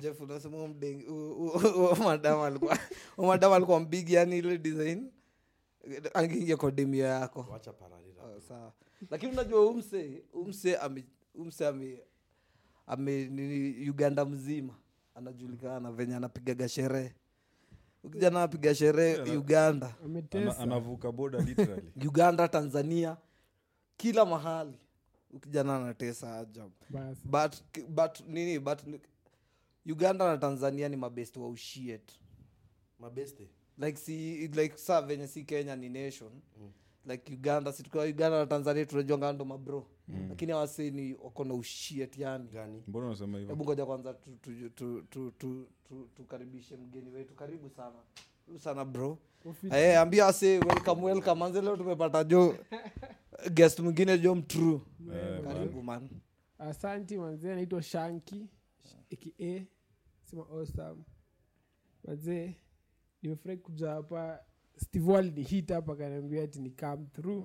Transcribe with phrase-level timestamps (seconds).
[0.00, 0.58] Jeff, unasema
[3.56, 5.10] alikuwa mbigi yani ile design
[6.14, 7.46] angeingia kwa demio yako.
[8.36, 8.72] Oh, sawa.
[9.10, 11.04] Lakini unajua umse umse ame
[11.34, 12.00] umse ame
[12.86, 14.74] ame nini uganda mzima
[15.14, 17.14] anajulikana venye anapigaga sherehe
[18.08, 19.94] ukijana anapiga sherehe uganda.
[20.32, 21.92] Ana, anavuka boda literally.
[22.08, 23.16] Uganda tanzania
[23.96, 24.78] kila mahali.
[25.30, 27.20] Ukijana anatesa ajab basi.
[27.24, 27.56] But,
[27.88, 28.78] but nini but
[29.86, 32.12] uganda na tanzania ni mabest wa ushiet
[32.98, 36.30] mabeste like si like saa venye si kenya ni nation.
[37.06, 39.44] Like uganda situkiwa uganda na tanzania tunajuanga ndo
[40.08, 42.48] mabro lakini awaseni wako na ushiet yani.
[42.48, 42.82] Gani?
[42.88, 43.54] Mbona unasema hivyo?
[43.54, 47.34] Hebu ngoja kwanza tukaribishe tu, tu, tu, tu, tukaribishe mgeni wetu.
[47.34, 47.96] Karibu sana.
[48.46, 49.18] Karibu sana bro.
[49.70, 51.44] Hey, ambia ase welcome welcome.
[51.44, 52.56] Anze leo tumepata jo
[53.54, 54.80] guest mwingine jo mtru
[55.12, 56.08] yeah, karibu man.
[56.58, 58.46] Asanti manzee anaitwa shanki.
[59.12, 59.64] Aka
[60.24, 61.02] sema awesome.
[62.04, 62.54] Manzee
[63.22, 64.40] nimefurahi kuja hapa.
[64.76, 67.44] Steve ni hit hapa kaniambia ati ni come through.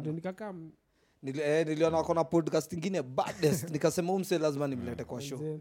[0.00, 0.72] Ndo nikakam
[1.22, 5.60] Nili- eh, niliona wako na podcast ingine baddest nikasema umse lazima nimlete kwa show.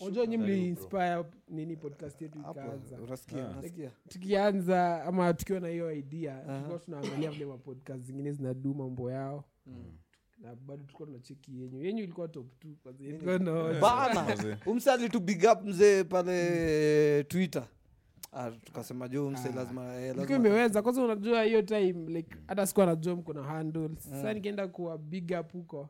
[0.00, 2.96] Unajua nyi mliinspire nini podcast yetu ikaanza?
[3.00, 3.90] unasikia unasikia.
[4.08, 9.44] Tukianza ama tukiwa na hiyo idea tulikuwa tunaangalia vile mapodcast zingine zinadu mambo yao.
[10.38, 11.82] Na bado tulikuwa tunacheki yenyu.
[11.84, 12.76] Yenyu ilikuwa top t
[13.80, 14.36] bana!
[14.66, 17.62] Umse alitubig up mzee pale twitter.
[17.62, 17.66] ah,
[18.64, 23.42] tukasema juu lazima eh, imeweza kwanza unajua hiyo time like hata sikuwa najua mko na
[23.42, 25.88] handles sasa nikienda kuwa big up huko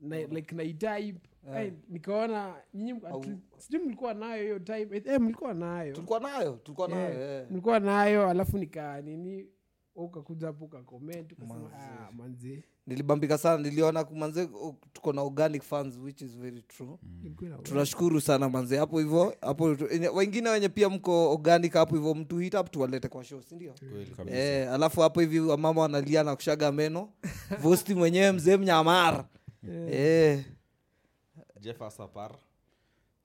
[0.00, 1.20] na, like naitype
[1.52, 1.72] yeah.
[1.88, 5.92] nikaona nyinyi at Au- least- sijui mlikuwa nayo hiyo time eh, eh, mlikuwa nayo.
[5.94, 7.42] Tulikuwa nayo tulikuwa nayo yeah.
[7.42, 7.46] eh.
[7.50, 9.46] mlikuwa nayo alafu nika nini
[9.94, 14.48] ukakuja hapo ukakoment ukasema ah, manzi nilibambika sana niliona manze
[14.92, 16.98] tuko na organic fans which is very true.
[17.02, 17.58] Mm.
[17.62, 19.64] tunashukuru sana manze hapo hivyo hapo
[20.14, 23.74] wengine wenye pia mko organic hapo hivyo mtu hit up tuwalete kwa show sindio
[24.16, 27.08] kweli Eh, alafu hapo hivi wamama wanalia na kushaga meno.
[27.62, 29.28] Vosti mwenyewe mzee mnyamara
[29.90, 30.44] eh.
[31.60, 32.34] jeff asapar.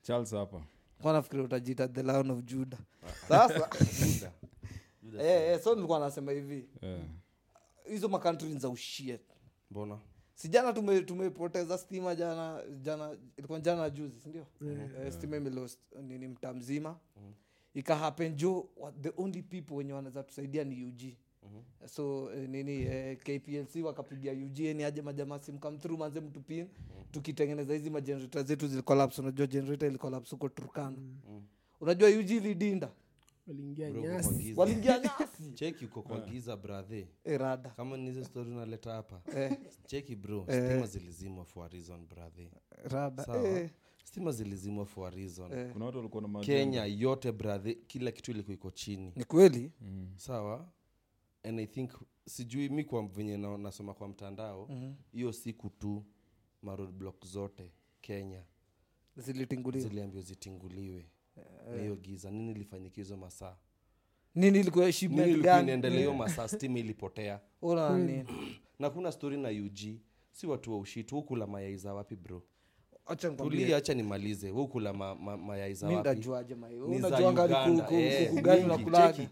[0.02, 0.62] Charles hapa.
[1.04, 2.78] Nafikiri utajiita the lion of juda
[3.28, 3.70] sasa.
[5.20, 6.70] Eh, eh, so nilikuwa nasema hivi.
[7.84, 8.10] Hizo yeah.
[8.10, 9.22] makantri za ushiet
[9.72, 10.00] mbona?
[10.36, 14.46] Si jana tume- tumepoteza stima jana jana ilikuwa jana juzi sindio
[15.06, 16.98] eh, stima imelost nini mtaa mzima.
[17.74, 18.70] Ikahapen jo
[19.02, 21.02] the only people wenye wanaweza tusaidia ni ug
[21.86, 26.68] so eh, nini eh, kplc wakapigia ug ni aje majamaa simkamthru manze mtupin
[27.12, 30.98] tukitengeneza hizi majenereta zetu zilikolapse unajua generator ilikolapse huko turkana.
[31.82, 32.92] Unajua ug ilidinda
[33.48, 34.62] waliingia uko kwa nyasi giza.
[34.62, 35.52] waliingia nyasi.
[35.54, 37.40] Cheki uko kwa giza brathe Eh,
[37.76, 39.22] kama ni story unaleta hapa.
[39.36, 42.52] Eh, cheki bro stima zilizimwa for a reason brathe
[42.84, 43.48] rada sawa?
[43.50, 43.70] eh,
[44.04, 45.52] stima zilizimwa for a reason.
[45.54, 45.72] Eh.
[45.74, 49.14] kuna watu walikuwa na ma- kenya yote brathe kila kitu ilikuwa iko chini.
[49.16, 49.72] Ni kweli?
[50.16, 50.72] Sawa?
[51.44, 51.92] And i think
[52.26, 54.70] sijui mi kwa venye na, nasoma kwa mtandao
[55.12, 56.06] hiyo siku tu
[56.62, 58.44] maroad block zote kenya.
[59.18, 59.84] Zilitinguliwa.
[59.90, 61.06] Ziliambiwa zitinguliwe
[61.96, 63.56] na hiyo giza nini ilifanyika hizo masaa?
[64.36, 65.64] Nini ilikuwa nini gani?
[65.64, 66.48] inaendelea hiyo masaa?
[66.48, 67.40] Stima ilipotea.
[67.98, 68.26] Nini?
[68.80, 70.00] Na kuna story na ug
[70.32, 72.44] si watu wa ushitu hukula mayai za wapi bro?
[73.06, 73.60] Acha nikwambie.
[73.60, 74.50] tulia hacha nimalize.
[74.50, 76.10] Hukula ma, ma, mayai za mi wapi?
[76.10, 79.30] ndajuaje mai Ni za unajuanga ni Uganda, kuku- eh, kuku gani mingi, unakulaga cheki.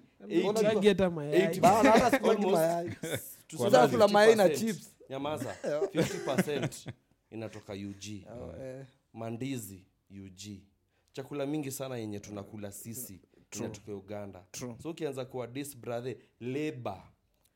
[0.47, 1.41] Unajua- Agi hata mayai?
[1.47, 2.61] 80 Bana, hata sikulagi Almost.
[2.61, 2.91] mayai.
[3.57, 4.55] Sasa kula mayai na 50%.
[4.59, 4.95] chips.
[5.09, 5.55] nyamaza.
[5.93, 6.91] 50
[7.31, 10.59] inatoka ug Eh, mandizi ug
[11.13, 13.21] chakula mingi sana yenye tunakula sisi
[13.59, 14.43] inatoka uganda.
[14.51, 14.75] True.
[14.83, 17.03] so ukianza kuwa dis brother labor.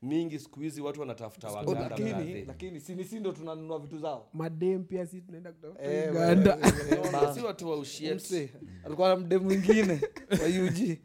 [0.02, 4.30] Mingi siku hizi watu wanatafuta oh, lakini lakini si si ndo tunanunua vitu zao?
[4.34, 6.56] Madem pia si tunaenda Eh, uganda.
[6.56, 7.34] wewe, wewe, Unaona, bana.
[7.34, 8.52] si watu wa ushiet
[8.86, 10.02] alikuwa na mde mwingine
[10.42, 10.98] wa ug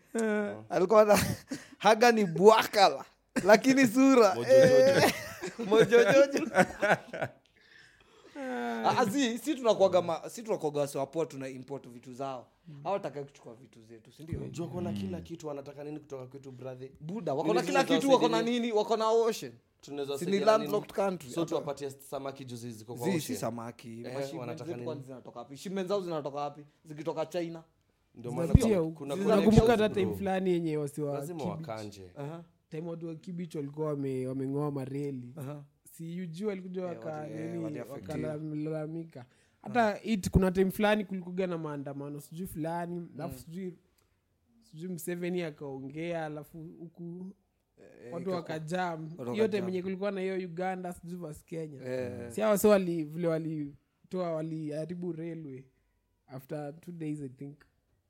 [0.68, 1.18] alikuwa na
[1.78, 3.04] haga ni bwakala
[3.44, 4.36] lakini sura.
[4.50, 5.14] Eh,
[5.68, 6.50] mojojojo.
[6.54, 6.96] Ah,
[9.12, 12.46] si si tunakuaga ma- si tunakuaga wasiwapoa tuna import vitu zao.
[12.84, 16.88] Hawataka kuchukua vitu zetu sindio jua kona kila kitu wanataka nini kutoka kwetu brother?
[17.00, 19.52] Buda wakona kila kitu wakona wako nini wakona ocean.
[19.80, 20.64] Tunaweza Si ni saidiana nini?
[20.72, 21.30] landlocked country.
[21.30, 23.38] so Hata- tuwapatie samaki juzi ziko kwa Zi- si ocean.
[23.38, 23.88] samaki.
[23.88, 24.84] Eh, Mashipment wanataka zetu nini?
[24.84, 25.56] kwani zinatoka wapi?
[25.56, 26.64] Shipment zao zinatoka wapi?
[26.84, 27.62] Zikitoka china.
[28.14, 28.96] Ndio maana Zinapitia kuna- huku.
[28.98, 32.10] kuna Zinakumbuka nakumbuka hata time fulani yenye wasiwa lazima wakanje.
[32.16, 35.32] Aha, time watu wa kibich walikuwa wame- wameng'oa mareli.
[35.36, 35.64] Aha.
[35.92, 38.28] Si uju walikuja eh, nini waliaffectiwa.
[38.28, 39.24] wakalalamika
[39.62, 43.78] hata it kuna time fulani kulikuga na maandamano sijui fulani alafu sijui
[44.62, 47.32] sijui mseveni akaongea alafu huku
[48.12, 51.82] watu wakajam hiyo time kulikuwa na hiyo uganda sijui vas kenya.
[51.84, 55.62] Eh, si hawa wali vile walitoa waliharibu railway.
[56.26, 57.58] After two days i think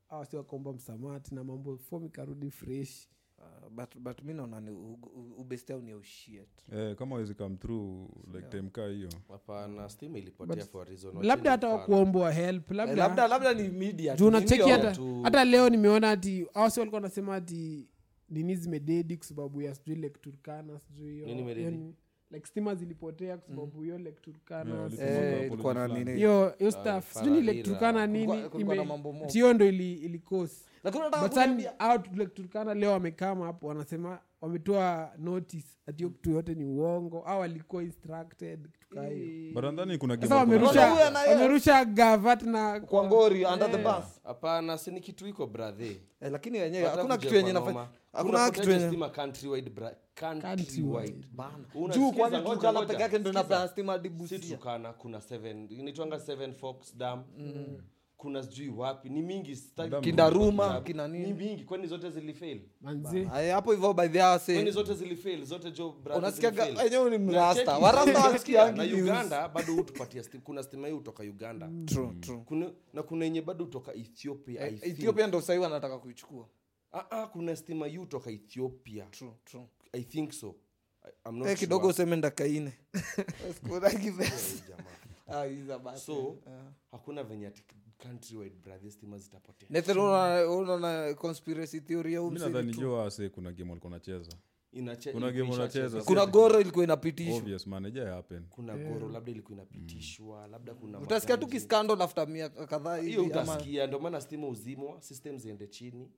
[0.08, 3.08] awa si wakaomba msamati na mambo fom ikarudi fresh
[3.42, 5.34] uh, but, but mi naona ni u- u-
[5.82, 9.08] ni ushiet eh, kama wezi come through like time kaa hiyo.
[9.28, 11.14] Hapana stima ilipotea for reason.
[11.22, 16.10] labda hata wakuombwa help labda, labda labda ni media juu unacheki hata, hata leo nimeona
[16.10, 17.88] ati awasi walikuwa nasema ati
[18.28, 21.26] nini zimededi kwa sababu ya sijui lake turkana sijui hiyo-
[22.32, 25.50] Like stima zilipotea kwa sababu hiyo lake turkana Eh,
[26.16, 28.26] hiyo hiyo staff sijui lake turkana nini
[29.32, 30.64] hiyo ndo ili, ilikosi
[32.18, 37.20] lake turkana leo wamekama hapo wanasema wametoa notice ati kitu yote ni uongo.
[37.22, 38.68] Au walikuwa instructed
[41.30, 44.20] wamerusha gavat na kwa ngori under the bus.
[44.24, 48.70] Hapana si ni kitu iko brathe eh, lakini wenyewe hakuna kitu yenye nafanya hakuna kitu
[48.70, 48.88] yenye bra-
[51.32, 51.64] bana.
[51.94, 53.68] Juu kwani ngoja, peke yake ndo Sikiza.
[53.68, 54.38] stima dibusia?
[54.56, 57.24] Tukana kuna seven inaitwanga 7 fox dam
[58.22, 61.26] kuna sijui wapi ni mingi sitaki- Kindaruma, nini.
[61.26, 62.60] ni mingi kwani zote zilifail?
[62.80, 63.28] Manzi.
[63.32, 65.44] Aya, hapo hivyo by the say kwani zote zilifail?
[65.44, 66.64] Zote jo brother unasikiaga?
[66.64, 66.86] zilifail.
[66.86, 67.64] enyewe ni Na mrasta.
[67.64, 69.00] cheki, warasta na wasikiangi news.
[69.02, 71.70] uganda bado hutupatia sti- kuna stima hii hutoka uganda.
[71.86, 72.42] True, true.
[72.46, 74.92] kuna, na kuna yenye bado hutoka ethiopia I Eh, think.
[74.98, 76.48] ethiopia ndo sahii wanataka kuichukua.
[76.92, 79.04] Ah, ah, kuna stima hii hutoka ethiopia.
[79.04, 79.66] True, true.
[79.92, 80.54] i think so.
[81.04, 81.90] I- I'm not Eh, kidogo sure.
[81.94, 82.72] useme ndakaine.
[82.94, 83.54] Eh,
[84.68, 85.48] jamaa.
[85.66, 86.36] jamaa so
[86.90, 87.62] hakuna venye ati
[88.02, 89.68] countrywide brother stima zitapotea.
[89.70, 92.80] Nathan, unaona- unaona conspiracy theory au mi msili nadhani tu?
[92.80, 94.32] jo ase kuna game walikuwa nacheza
[94.74, 96.84] Inache- Kuna game unacheza, kuna goro ilikuwa
[98.76, 103.98] goro labda ilikuwa inapitishwa labda kuna utasikia tu kiskandal after miaka kadhaa hiyo utasikia ndio
[103.98, 106.10] maana stima uzimwa system ziende chini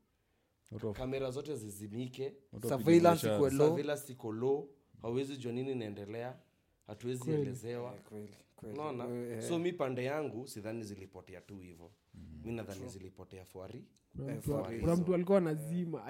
[0.92, 2.32] kamera zote zizimike.
[3.66, 4.68] Surveillance iko low.
[5.02, 6.36] Hawezi jua nini inaendelea
[6.86, 7.90] hatuwezi elezewa.
[7.90, 8.36] Kweli, kweli.
[8.72, 9.04] Unaona?
[9.32, 11.92] Eh, so mi pande yangu sidhani zilipotea tu hivo.
[12.44, 13.84] Mi nadhani zilipotea fuari.
[14.16, 16.02] Kuna Eh, mtu- alikuwa nazima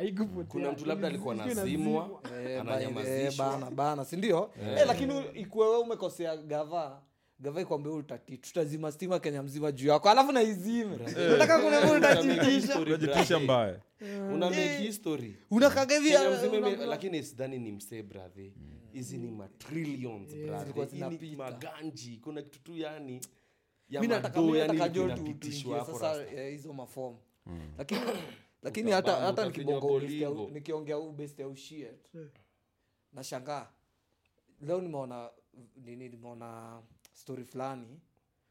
[0.49, 6.37] kuna mtu labda alikuwa nazimwa Eh, eh, ananyamazishwa bana bana sindio eh, lakini ikuwewe umekosea
[6.37, 7.03] gava
[7.41, 10.97] gava ikwambia utati tutazima stima kenya mzima juu yako alafu naizime
[11.31, 11.81] nataka kuna
[13.41, 13.83] mbaya.
[14.79, 15.37] History.
[16.87, 18.53] Lakini sidhani ni msee brathe
[18.95, 21.37] hizi ni matrillions ni zinapita.
[21.37, 22.17] maganji.
[22.17, 23.21] Kuna kitu tu yani
[23.89, 24.01] ya
[26.35, 27.19] eh, hizo mafomu
[27.79, 28.01] lakini
[28.63, 30.51] lakini hata hata utafinywa nikibonga ubest ya- bolingo.
[30.55, 31.41] nikiongea ubest
[33.13, 33.67] nashangaa.
[34.61, 35.31] Leo nimeona
[35.77, 36.81] nini nimeona
[37.13, 38.01] story fulani.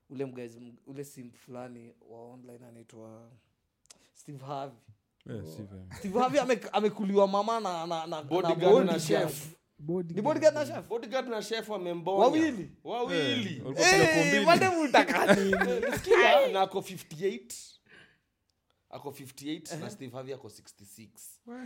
[0.09, 0.57] Ule mgaiz
[0.87, 3.29] ule sim fulani wa online anaitwa
[4.13, 4.77] steve harvey.
[5.25, 5.45] Yeah,
[5.99, 6.39] steve harvey.
[6.39, 6.89] Ame,
[7.27, 8.55] mama na, na, na, na body
[9.79, 10.87] ni bodyguard na chef?
[10.87, 12.19] Bodyguard na chef wamembonya.
[12.23, 12.71] Wawili?
[12.83, 13.63] wawili.
[13.77, 14.65] Eh, walikuwa pale
[15.35, 16.53] Eh, nini?
[16.53, 17.39] Na ako 58
[18.89, 21.07] ako 58 na steve harvey ako 66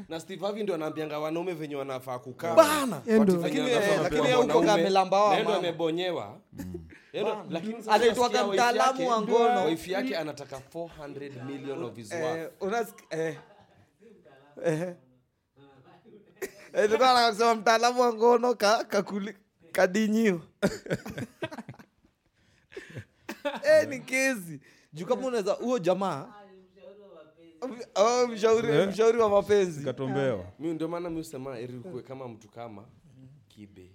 [0.10, 2.56] na steve harvey ndio anaambianga wanaume venye wanafaa kukaa.
[2.56, 3.00] Bana.
[3.00, 4.66] Venye Lakini, wanafaa eh, yeye huko wanaume.
[4.68, 5.68] kamelamba wa Na yeye ndo mama.
[5.68, 6.42] amebonyewa.
[7.14, 9.66] Yeye ndo- lakini sasa anaitwaga wife mtaalamu yake- wa ngono.
[9.66, 12.38] wife yake anataka 400 million of his worth.
[12.38, 13.38] Eh, unasik- eh.
[14.66, 14.96] Eh.
[16.78, 19.34] Eh, nilikuwa mtaalamu wa ngono ka, kakuli,
[19.72, 20.42] kadinyiwa
[23.64, 24.60] eh, ni kezi
[24.94, 26.34] juu kama unaweza huo jamaa.
[27.96, 29.86] Oh, mshauri mshauri wa mapenzi.
[29.86, 30.46] Katombewa.
[30.60, 32.86] Mi ndio maana mi usema eri ukue kama mtu kama
[33.48, 33.92] kibe.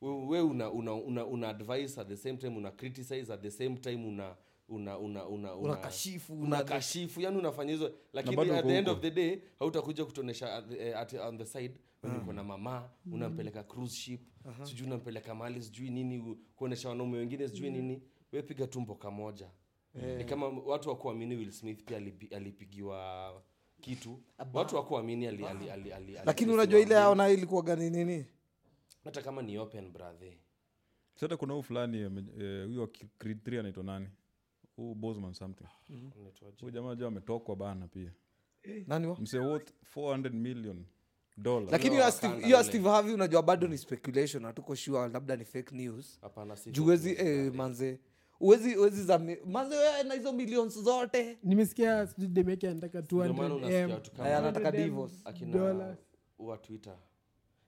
[0.00, 3.76] We, una, una, una, una advice at the same time una criticize at the same
[3.76, 4.34] time una
[4.68, 7.20] una una una una kashifu una- kashifu.
[7.20, 10.88] Yani unafanya hizo lakini bado at the end of the day hautakuja kutuonesha at, the-
[10.88, 14.20] eh, at, on the side when uko na mama unampeleka cruise ship
[14.62, 18.02] sijui unampeleka mahali sijui nini kuonesha wanaume wengine sijui nini.
[18.32, 19.50] We piga tumbo kamoja.
[20.18, 23.42] Ni kama watu wakuamini will smith pia alipi- alipigiwa
[23.80, 24.22] kitu.
[24.52, 28.26] Watu wakuamini ali, ali, ali, ali, ali, lakini unajua ile yao nayo ilikuwa gani nini?
[29.04, 30.32] Hata kama ni open brother.
[31.14, 34.08] Sata kuna huu fulani eh, huyo wa Creed 3 anaitwa nani?
[34.76, 35.66] Huu bosman something.
[35.88, 36.10] Mm-hmm.
[36.60, 38.12] huu jamaa jua ametokwa bana pia.
[38.86, 39.20] Nani wa?
[39.20, 40.84] mse worth 400 million
[41.70, 41.94] lakini
[42.44, 46.18] hiyo Steve- harvey unajua bado ni speculation hatuko sure labda ni fake news.
[46.20, 48.00] Hapana si juu wezi eh, manze.
[48.40, 51.38] Uwezi uwezi za manze wewe na hizo millions zote.
[51.42, 55.16] Nimesikia sijui demeke anataka Ndio 200 unasikia M, watu kama Aya, anataka 200 divorce.
[55.24, 55.96] akina
[56.38, 56.96] wa twitter.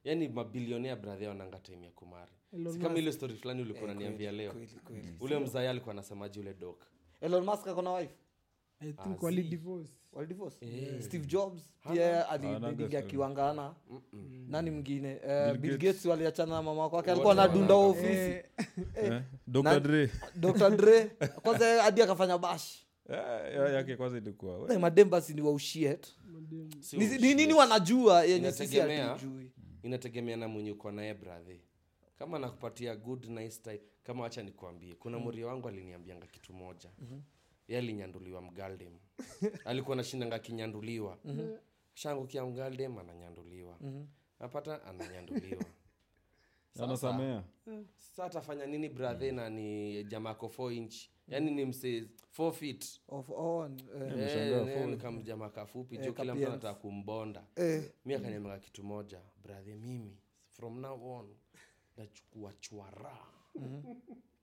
[0.04, 2.32] Yani mabilionea brother wananga time ya kumari.
[2.72, 4.54] Si kama ile story fulani ulikuwa unaniambia leo.
[5.20, 6.84] ule mzaya alikuwa anasemaji ule dok
[7.20, 8.14] elon musk akona wife
[11.00, 11.62] steve jobs
[11.92, 13.74] pia Hana alibidingi akiwangana.
[13.90, 14.46] Mm-mm.
[14.48, 15.20] nani mwingine?
[15.28, 16.04] Eh, Bill Gates.
[16.04, 18.06] waliachana na mama kwake alikuwa nadunda ofisi.
[18.06, 18.44] Eh,
[19.02, 19.80] Eh, Dr.
[19.80, 20.10] Dre.
[20.36, 21.04] dr dre.
[21.42, 22.86] Kwanza hadi akafanya bash.
[23.08, 23.16] Eh,
[23.54, 24.74] ya- yake kwanza ilikuwa we.
[24.74, 24.80] Eh,
[25.34, 26.06] ni waushiet.
[26.80, 28.24] Si ni ni nini wanajua?
[28.24, 29.08] Yenye sisi Inategemea.
[29.08, 29.50] hatujui.
[29.82, 31.42] inategemea na mwenye uko naye brah
[32.18, 35.24] kama nakupatia good nice time kama wacha nikuambie kuna mm.
[35.24, 36.88] muria wangu aliniambianga kitu moja.
[36.98, 37.22] Mm-hmm.
[37.68, 38.92] Ye alinyanduliwa mgaldem
[39.64, 41.56] alikuwa nashindanga akinyanduliwa mm-hmm.
[41.94, 44.06] shangukia mgaldem ananyanduliwa mm-hmm.
[44.40, 45.64] napata ananyanduliwa
[46.82, 47.44] anasamea.
[47.96, 51.08] Sa atafanya nini brathe na ni jamako f inch?
[51.28, 53.00] Yaani ni mse 4 feet.
[53.08, 54.10] Of on eh,
[56.04, 57.44] jo kila mtu anataka kumbonda.
[57.56, 60.16] Eh, mi akaniamaka kitu moja brathe mimi
[60.50, 61.34] from now on
[61.96, 63.18] nachukua chwara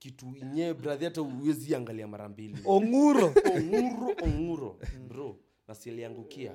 [0.01, 2.57] kitu inyewe bradhi hata uwezi angalia mara mbili.
[2.65, 3.33] Onguro.
[3.55, 4.79] Onguro onguro.
[5.07, 6.53] Bro nasiliangukia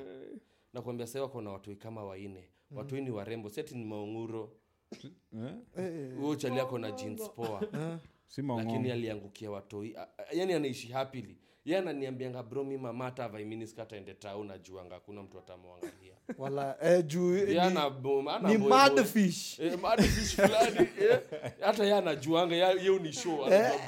[0.73, 3.51] nakwambia sai wako na watoi kama waine watoi ni warembo.
[3.51, 4.53] Seti ni maonguro.
[5.03, 7.63] Eh, eh, huo chali ako na jeans poa.
[8.57, 9.97] Lakini aliangukia watoi
[10.33, 16.15] yani anaishi happily ye ananiambianga bro mi mama hata avaiminiskata ende najuanga hakuna mtu atamwangalia.
[16.39, 17.55] Wala eh, juu ni,
[18.59, 18.59] ni
[19.61, 19.79] Eh,
[20.37, 21.21] fulani eh,
[21.61, 22.65] hata ye anajuanga ye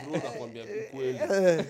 [0.05, 1.19] bro nakwambia ukweli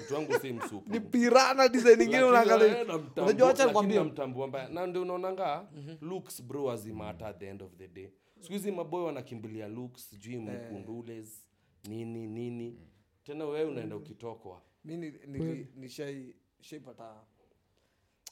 [0.05, 0.91] mtu wangu si msupu.
[0.93, 2.85] Ni pirana design ingine unaangalia.
[3.17, 3.99] unajua wacha nikwambie.
[3.99, 4.69] namtambua mbaya.
[4.69, 5.67] Na ndio unaonanga
[6.01, 8.09] looks bro azimata at the end of the day.
[8.41, 11.45] Siku hizi maboy wanakimbilia looks sijui mkundules
[11.89, 12.79] nini nini.
[13.25, 17.15] Tena wewe unaenda ukitokwa mi nishaipata nili- nishai shaipata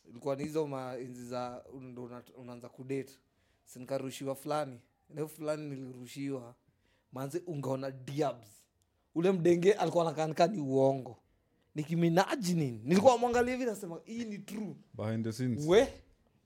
[0.09, 3.19] ilikuwa ni hizo maenzi za ndo unaanza kudate.
[3.65, 4.81] Sinikarushiwa fulani.
[5.09, 6.55] Nao fulani nilirushiwa.
[7.13, 8.49] Manze ungaona diabs.
[9.15, 11.19] Ule mdenge alikuwa nakanika ni uongo.
[11.75, 12.81] Nikiminaji nini?
[12.85, 14.77] Nilikuwa mwangalia hivi nasema hii ni true.
[14.95, 15.67] Behind the scenes.
[15.67, 15.89] We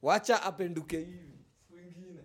[0.03, 1.39] wacha apenduke hivi.
[1.67, 2.21] Siku ingine.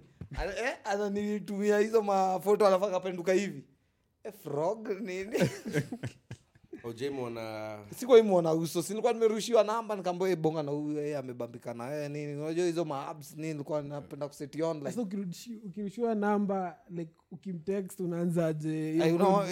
[0.57, 3.63] Eh, ananitumia hizo mafoto alafu akapenduka hivi.
[4.23, 5.37] Eh, frog nini
[7.97, 12.41] sikuwa imwona uso sinilikuwa nimerushiwa namba nikaambia bonga na huyu yeye amebambika na yeye nini
[12.41, 14.95] unajua hizo maabs nini nilikuwa napenda kuseti online
[15.65, 18.97] ukirushiwa namba like ukimtext unaanzaje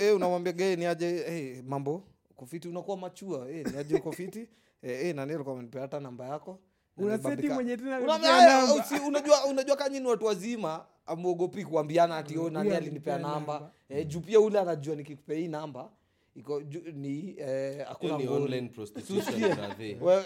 [0.01, 1.23] eh, unamwambia gee ni aje?
[1.23, 2.03] Hey, mambo
[2.35, 4.47] kofiti unakuwa machua hey, ni aje kofiti
[4.81, 6.59] hey, hey, nani alikuwa amenipea hata namba yako?
[9.07, 13.53] Unajua unajua kanyini watu wazima amwogopi kuambiana ati oh, nani alinipea namba?
[13.53, 13.71] namba.
[13.89, 15.89] eh, juu pia ule anajua nikikupea hii namba
[16.35, 16.61] iko
[16.93, 18.17] ni eh, hakuna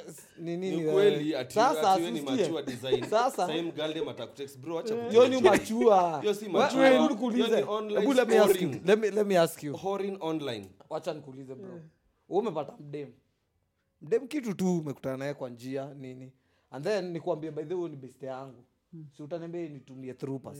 [0.07, 0.57] s- ni
[6.93, 7.63] eh, nikuulize.
[7.69, 8.69] online Hebu let me ask you.
[8.69, 8.81] scoring.
[8.87, 9.73] Let me- let me ask you.
[9.75, 10.69] Whoring online.
[10.89, 11.69] Wacha nikuulize bro.
[12.29, 13.09] Wewe umepata mdem?
[14.01, 16.31] Mdem kitu tu umekutana naye kwa njia nini?
[16.71, 18.63] And then nikuambia by the way ni beste yangu.
[19.17, 20.57] Siutanembee utaniambia nitumie thrupas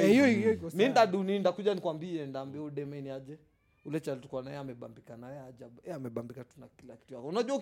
[0.00, 0.40] Eh, hiyo hivi.
[0.40, 3.38] hiyo iko mi ndaduni ndakuja nikwambie ndaambia udemeni aje
[3.84, 5.80] ule chali naye amebambika naye ajabu.
[5.84, 7.14] Eh, amebambika tu na kila kitu.
[7.14, 7.56] Yako unajua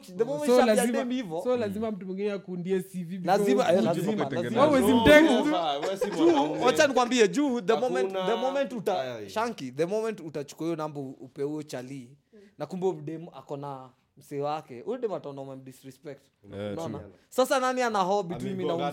[0.47, 1.13] So lazima- dem
[1.45, 3.19] so lazima mtu mwingine akundie cv
[4.13, 4.61] eh, ukatengeneza.
[4.61, 4.77] lazima
[5.79, 7.29] Wewe Juu- nikwambie
[7.63, 12.17] the moment, the moment uta shanki the moment utachukua hiyo namba upe chalii
[12.59, 16.23] na kumbe mdem ako na msee wake huyo dem ataona umemdisrespect
[16.55, 18.93] Eh, unaona sasa nani ana hobi tu mimi na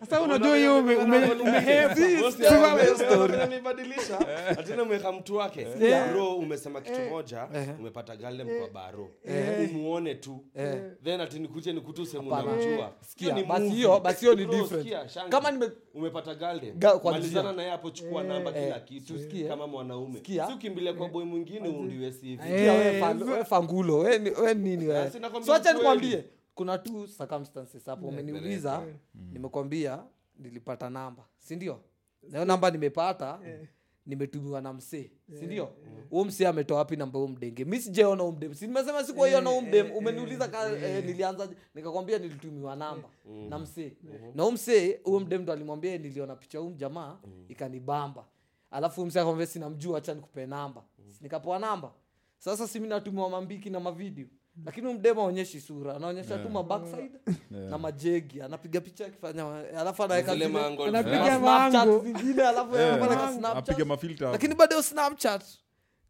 [0.00, 1.94] sasa unajua hiyo ume- ume- umehepa.
[1.94, 3.34] Bosi, Sasa wewe- wewe wewe story.
[3.34, 4.18] unanibadilisha.
[4.48, 5.66] Atina umeweka mtu wake
[6.12, 7.48] bro umesema kitu moja
[7.80, 9.08] umepata galem kwa baro
[9.74, 10.44] umuone tu
[11.04, 11.72] then ati nikuje
[13.44, 14.88] basi hiyo- basi hiyo ni different.
[15.30, 17.52] Kama nime- umepata galem Ga- kwa malizana njia.
[17.56, 19.14] naye hapo chukua namba kila Eh, kitu
[19.48, 22.12] kama mwanaume si ukimbilia kwa boy mwingine undiwe
[22.50, 25.10] Eh, fangulo we we nini we
[25.46, 26.24] so acha nikwambie.
[26.54, 28.82] Kuna tu circumstances hapo umeniuliza
[29.32, 30.02] nimekwambia
[30.38, 31.24] nilipata namba.
[31.38, 31.80] Sindio
[32.30, 33.38] nayo namba nimepata
[34.06, 35.10] nimetumiwa na msee.
[35.40, 35.68] Sindio
[36.10, 37.64] huo msee ametoa wapi namba huu mdenge?
[37.64, 42.76] Mi sijaona huu mdem si nimesema sikuwaiona huo mdem umeniuliza ka eh, nilianza nikakwambia nilitumiwa
[42.76, 43.08] namba
[43.48, 43.92] na msee.
[44.34, 47.18] Na huu msee huu mdem ndo alimwambia niliona picha huu mjamaa
[47.48, 48.24] ikanibamba.
[48.70, 50.82] Alafu msee akamwambia sinamjua acha nikupe namba.
[51.20, 51.92] Nikapewa namba
[52.38, 54.26] sasa natumiwa mambiki na mavideo.
[54.64, 57.10] Lakini mdema aonyeshi sura anaonyesha tu mabackside
[57.50, 59.44] na majegi anapiga picha akifanya
[59.78, 60.36] alafu anaweka
[61.98, 63.76] zingine alafu anafanya Snapchat.
[64.54, 65.42] bado snapchat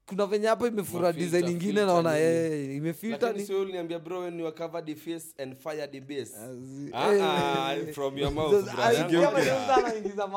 [0.06, 2.24] kuna venye hapo imefura design ingine naona nini.
[2.24, 5.86] eh, imefilter Lakini ni si wewe uliniambia bro when you are the face and fire
[5.88, 6.36] the base.
[6.36, 7.88] Azi- Ah, eh.
[7.90, 8.66] ah, from your mouth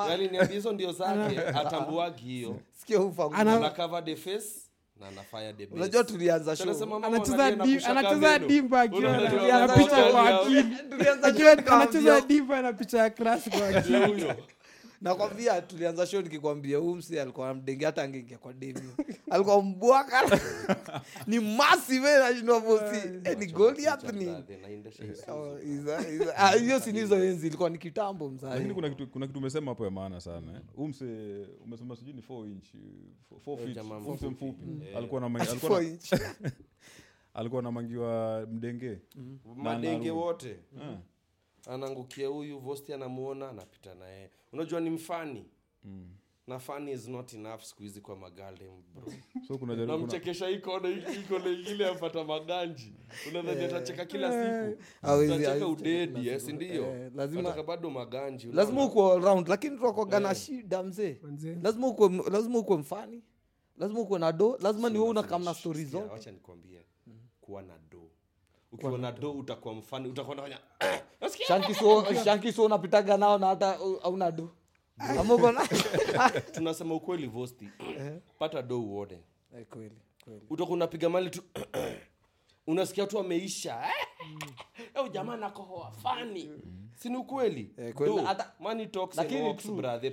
[0.10, 2.60] Yaani niambia hizo ndio zake atambuagi hiyo.
[2.79, 4.68] Sikia huu Ana- ana cover the face
[5.72, 6.88] unajua tulianza Sasa show.
[6.88, 8.48] mama anacheza wanalia na di- kushaka anacheza meno.
[8.48, 9.20] dimba akiwa na-
[9.74, 10.10] picha ya-
[13.10, 14.25] crush kwa akili.
[15.01, 18.82] Nakwambia tulianza show nikikwambia huu msi alikuwa mdenge hata angeingia kwa demi
[19.29, 20.39] alikuwa mbwaka.
[21.27, 23.08] Ni massive eh, nashindwa bosi.
[23.24, 24.25] Eh, ni goliath ni
[24.89, 25.32] Isuzu.
[25.32, 29.27] Oh, iza- iza- ah, hiyo sinizo enzi ilikuwa ni kitambo lakini mzai kuna kitu, kuna
[29.27, 30.62] kitu umesema hapo ya maana sana eh.
[30.75, 32.68] Huu mse umesema sijui ni 4 inch
[33.46, 34.63] 4 feet jamaa huu mse mfupi.
[34.98, 35.98] alikuwa na alikuwa na-
[37.34, 39.00] alikuwa na mangiwa mdenge.
[39.56, 40.56] Madenge wote.
[40.82, 40.98] Ah.
[41.69, 44.31] Anaangukia huyu vosti anamuona anapita naye.
[44.53, 45.45] Unajua ni mfani.
[45.83, 46.09] Mm.
[46.47, 49.13] na funny is not enough siku hizi kwa magaldem bro.
[49.47, 50.89] So kuna jaribu namchekesha hii kona
[51.49, 52.93] ingine apata maganji.
[53.29, 54.83] Unadhani atacheka kila siku?
[55.01, 56.85] Hawezi- utacheka udedi yes ndio?
[56.95, 61.17] Eh, lazima- ataka bado maganji lazima uko all round lakini tunakuwaga na shida mzee.
[61.63, 63.23] Lazima uko lazima uko mfani.
[63.77, 64.57] Lazima uko na do.
[64.61, 66.13] Lazima ni wewe unakam na stori zote.
[66.15, 66.85] acha nikwambie.
[67.41, 68.11] Kuwa na do
[68.71, 70.57] ukiwa na do utakuwa mfani utakuwa nafanya
[72.23, 74.49] Shanky so- unapitaga nao na hata auna do
[75.19, 75.67] ama uko na
[76.53, 77.69] tunasema ukweli vosti.
[78.39, 79.19] Pata do uone.
[79.57, 79.95] Eh, kweli
[80.25, 80.41] kweli.
[80.49, 81.41] Utakuwa unapiga mali tu
[82.67, 83.83] unasikia tu ameisha
[84.93, 86.49] au jamaa nakohoa fani.
[86.95, 87.73] Sini ukweli?
[87.77, 87.93] Eh,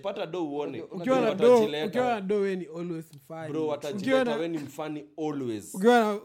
[0.03, 1.21] pata do uoneukiwa
[1.95, 3.53] na do weni always mfani.
[3.53, 5.75] Bro watajileta na mfani always.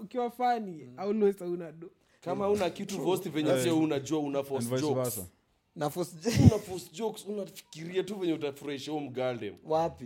[0.02, 1.90] Ukiwa fani always hauna do
[2.22, 4.44] kama una kitu vosti venye sio unajua una
[6.60, 7.26] force jokes.
[7.26, 10.04] unafikiria tu venye utafurahisha huo mgaldem wapi?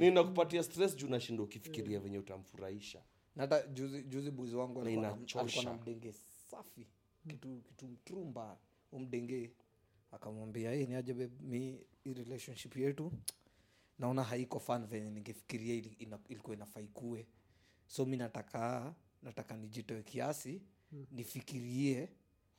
[0.63, 3.01] Stress juu nashinda ukifikiria venye utamfurahisha.
[3.35, 6.13] Nata juzi juzi buzi wangu Na alikuwa na- mdenge
[6.51, 6.87] safi.
[7.29, 8.57] Kitu kitu mtrumba
[8.91, 9.51] umdenge
[10.11, 13.11] akamwambia hey, ni ajebe mi relationship yetu
[13.99, 15.75] naona haiko fan venye ningefikiria
[16.29, 17.25] ilikuwa inafaikue
[17.87, 18.93] so mi nataka
[19.23, 20.61] nataka nijitoe kiasi
[21.11, 22.09] nifikirie.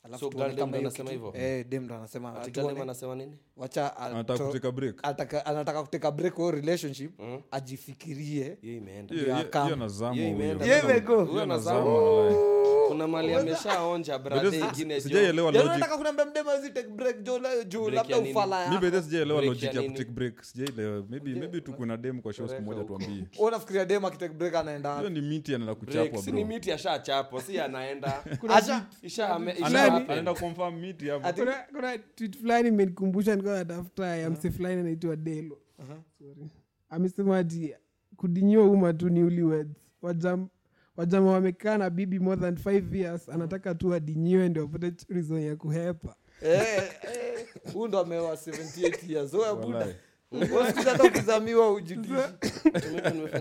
[0.03, 0.31] Alafu So,
[1.35, 1.67] eh,
[3.97, 4.97] anataka kuteka break.
[5.03, 7.39] Ataka- anataka kuteka break kwa hiyo relationship Mhm.
[7.51, 8.59] ajifikirie.
[9.15, 9.41] Yeah, yeah,
[10.69, 11.25] Yeah, imego.
[12.89, 15.01] Kuna mali ameshaonja But ingine jo.
[15.01, 15.71] sijaielewa logic.
[15.71, 17.23] unataka kuniambia mdema take break?
[17.69, 20.43] Juu labda sijaelewa logic ya kutake break.
[21.11, 23.05] Maybe maybe na dem kwa show siku moja Correct.
[23.07, 23.27] tuambie.
[23.47, 27.61] Unafikiria dem akitake break anaenda hiyo ni miti anaenda kuchapwa si ni miti ashachapwa si
[27.61, 28.25] anaenda.
[28.49, 31.33] Acha- isha Anaenda- confirm miti hapo.
[31.33, 35.59] Kuna kuna tweet fulani imenikumbusha nilikuwa natafuta ya mse fulani anaitwa delo.
[36.91, 37.75] Amesema ati
[38.17, 39.71] kudinyiwa umma tu ni uliweds
[40.03, 40.49] wajam
[40.97, 45.57] wajama wamekaa na bibi more than five years anataka tu adinyiwe ndio apate reason ya
[45.57, 46.17] kuhepa.
[46.43, 46.61] Eh,
[47.03, 47.47] eh,
[47.89, 49.35] ndo amewa 78 years.
[49.35, 49.79] Wewe buda.
[49.79, 49.95] Walai.
[50.33, 51.71] Wewe siku hata ukizamiwa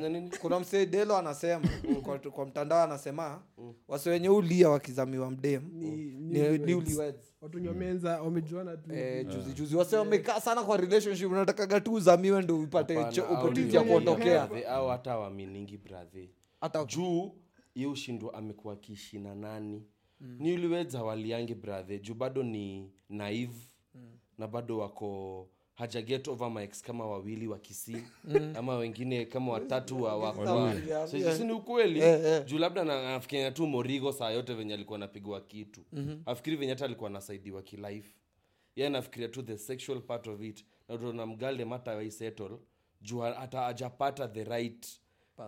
[0.10, 0.32] nini?
[0.42, 1.68] Kuna msee delo anasema
[2.04, 3.42] kwa, kwa mtandao anasema
[3.88, 5.62] wasi wenye ulia wakizamiwa mdem.
[5.74, 6.88] Ni- ni ni, ni newlyweds.
[6.88, 8.94] uliweds watu wenye wameanza wamejuana tu.
[8.96, 9.76] Eh, juzi juzi.
[9.76, 14.50] Wase wamekaa sana kwa relationship unatakaga tu uzamiwe ndo upate opportunity ya kuondokea.
[14.70, 16.30] au hata waminingi bradhe
[16.62, 17.32] hata juu
[17.76, 19.84] ye ushindwa amekuwa akiishi na nani
[20.22, 20.38] mm.
[20.40, 23.58] newlyweds hawaliangi brathe juu bado ni naive
[23.96, 24.18] mm.
[24.38, 28.04] na bado wako haja get over my ex kama wawili wa kisii
[28.56, 30.92] ama wengine kama watatu wa Wawili.
[30.92, 32.02] wakwa ni ukweli
[32.46, 36.22] juu labda na- nafikiria tu morigo saa yote venye alikuwa anapigwa kitu mm-hmm.
[36.26, 38.16] afikiri venye hata alikuwa anasaidiwa kilife
[38.76, 42.58] ye anafikiria tu the sexual part of it na utona mgalde mata waisettle
[43.02, 45.02] juu hata ajapata the right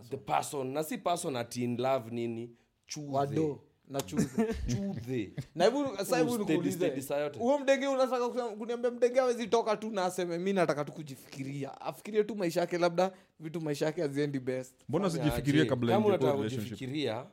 [0.09, 0.73] the person.
[0.73, 2.51] Na si person ati in love nini?
[2.87, 3.59] Chudhe wado.
[3.89, 4.29] Na chuzi
[4.67, 7.39] chudhe na hebu sasa hebu Steady, steady saa yote.
[7.39, 11.81] huo mdenge unataka kusema- kuniambia mdenge awezi toka tu na aseme mi nataka tu kujifikiria.
[11.81, 14.75] Afikirie tu maisha yake labda vitu maisha yake haziendi best.
[14.89, 15.69] Mbona sijifikirie aje?
[15.69, 16.69] kabla kama ingie unataka relationship?
[16.69, 17.25] kujifikiria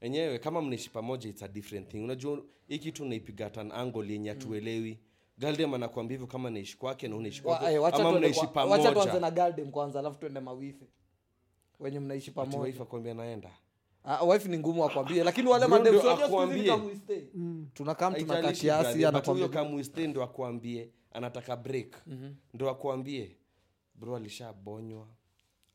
[0.00, 1.98] enyewe kama mnaishi pamoja its a different thing.
[2.04, 4.98] Unajua hii kitu naipiga tan angle yenye hatuelewi.
[5.38, 8.46] Galdem anakwambia hivyo kama naishi kwake na unaishi Wa- kwako eh, wacha ama tuende mnaishi
[8.46, 9.20] kwa- wacha tuanze pamoja.
[9.20, 10.86] na galdem kwanza alafu tuende mawife
[11.84, 12.58] wenye mnaishi pamoja.
[12.60, 13.50] wife akwambia naenda
[14.06, 16.62] Ah, wife ni ngumu akwambie lakini wale Bro, madem ndio so unajua siku hizi akuambie.
[16.62, 17.20] ni kama we stay.
[17.74, 21.96] tunakaa mtu tunakaa Haijalishi kiasi brother, but huyo anakwambia kamwiste ndo akuambie anataka break.
[22.54, 23.36] Ndo akuambie
[23.94, 25.06] bro alishabonywa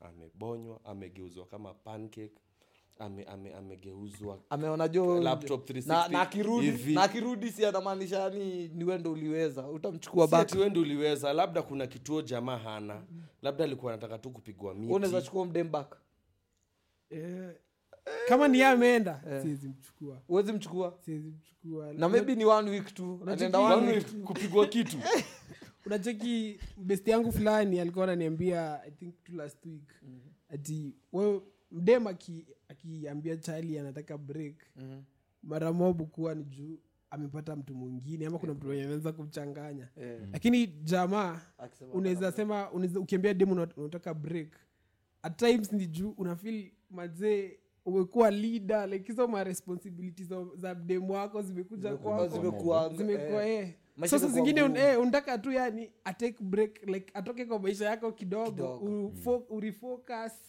[0.02, 2.32] amebonywa amegeuzwa kama pancake
[3.00, 6.94] amegeuzwa ameona jo Laptop na 360 na akirudi hivi.
[6.94, 10.42] na akirudi si anamaanisha ni ni wewe uliweza utamchukua Si back.
[10.42, 13.02] ati wewe ndio uliweza labda kuna kituo jamaa hana
[13.42, 15.98] labda alikuwa anataka tu kupigwa Wewe unaweza miti chukua mdem back.
[17.10, 17.56] Eh,
[18.28, 20.22] kama ni ameenda siwezi mchukua.
[20.30, 20.98] Uwezi mchukua.
[21.06, 21.94] Siwezi mchukua.
[21.94, 23.22] Na maybe ni one week tu.
[23.28, 24.24] Anaenda one week.
[24.24, 24.98] kupigwa kitu.
[25.86, 29.94] Unacheki best yangu fulani alikuwa ananiambia i think tu last week
[30.50, 35.02] ati wewe mdem aki- akiambia chali anataka break Mhm.
[35.44, 36.80] mara mob kuwa ni juu
[37.12, 39.88] amepata mtu mwingine ama kuna mtu mwenye anaweza kumchanganya.
[39.98, 41.42] Eh, lakini jamaa
[41.94, 44.48] unaweza sema ukiambia dem una- unataka break
[45.22, 51.42] at times ni juu unafil mazee umekuwa leader like hizo maresponsibiliti za- za dem wako
[51.42, 52.28] zimekuja kwako.
[52.28, 53.68] zimekuwa eh,
[54.02, 54.10] eh.
[54.10, 58.86] sasa zingine eh, unataka tu yani atake break like atoke kwa maisha yako kidogo, Kidogo.
[58.86, 60.49] Urefo- urefocus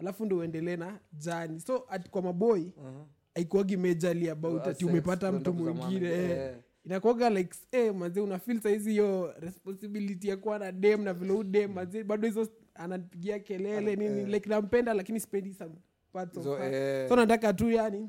[0.00, 3.02] alafu ndo uendelee na jani so at, kwa maboi Mhm.
[3.34, 6.30] aikuagi mejali about ati umepata mtu mwingine eh.
[6.30, 6.56] eh.
[6.84, 11.72] inakuaga like hey, mazee unafil saizi hiyo responsibility ya kuwa na dem na vile udem
[11.72, 15.74] mazee bado hizo anapigia kelele nini like nampenda lakini spendi some
[16.12, 18.08] parts of So, eh, so nataka tu yani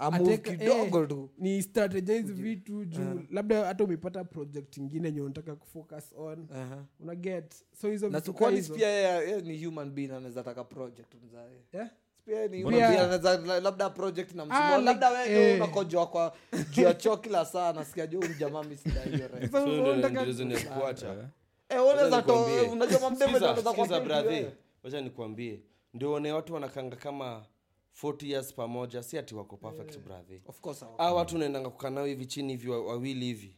[0.00, 1.30] amove kidogo eh, tu.
[1.38, 3.20] ni strategize vitu juu.
[3.30, 6.46] Labda hata umepata project ingine enye unataka kufocus on.
[6.54, 6.84] Aha.
[7.00, 7.54] una get.
[7.80, 8.20] So hizo na
[8.76, 11.64] pia yeye ni human being anaweza taka project mzae.
[11.72, 11.90] Yeah?
[13.62, 15.56] labda project na msimu Ah, like, labda wewe eh.
[15.56, 16.34] unakojoa kwa
[16.70, 19.28] juu ya choo kila saa nasikia juu mjamaa mimi sida hiyo
[21.68, 23.24] eh unajua kwa
[24.82, 25.60] wacha nikwambie.
[25.94, 27.44] Ndio one watu wanakanga kama
[28.02, 30.40] 40 years pamoja si ati wako perfect brother.
[30.46, 33.56] of course hawa- a watu naendanga kukanao hivi chini hivi wa- wawili hivi.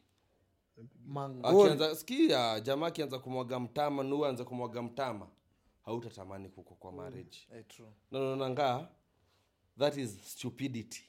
[1.42, 5.28] Akianza sikia jamaa akianza kumwaga mtama nuu anza kumwaga mtama
[5.84, 7.38] hautatamani kuko kwa marriage.
[7.50, 7.54] mm.
[7.56, 8.88] hey, nanonanga
[9.78, 11.02] that is stupidity.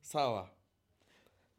[0.00, 0.50] Sawa.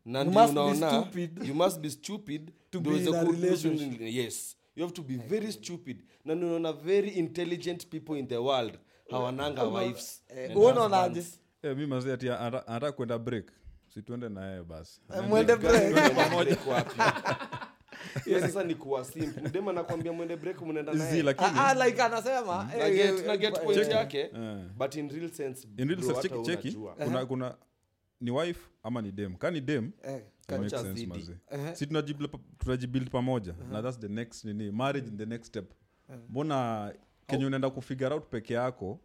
[0.05, 1.11] Na unaona
[1.47, 4.01] you must be stupid to be in a relationship.
[4.01, 4.57] yes.
[4.75, 6.03] You have to be very stupid.
[6.25, 8.79] Na unaona very intelligent people in the world
[9.11, 10.23] hawananga wives.
[10.29, 11.39] eh husbands.
[11.63, 13.51] Eh, mi mazee ati anataka kwenda break.
[13.87, 15.01] Situende naye basi.
[15.15, 15.55] Eh, mwende?
[18.25, 19.61] Hiyo sasa ni kuwa simple.
[20.11, 23.63] Mwende break mnaenda naye ah ah, like anasema na eh, get eh, na get eh,
[23.63, 24.19] point eh, yake.
[24.19, 24.57] Eh.
[24.77, 26.77] but in real sense in real sense, cheki cheki.
[27.03, 27.55] kuna kuna
[28.21, 29.35] ni wife ama ni dem?
[29.35, 30.21] Ka ni dem eh,
[31.51, 33.53] eh, si tunajibuild pamoja.
[33.71, 34.71] Na thats the next nini?
[34.71, 35.65] Marriage in the next step.
[36.29, 36.93] Mbona
[37.27, 38.99] kenye unaenda kufigure out peke yako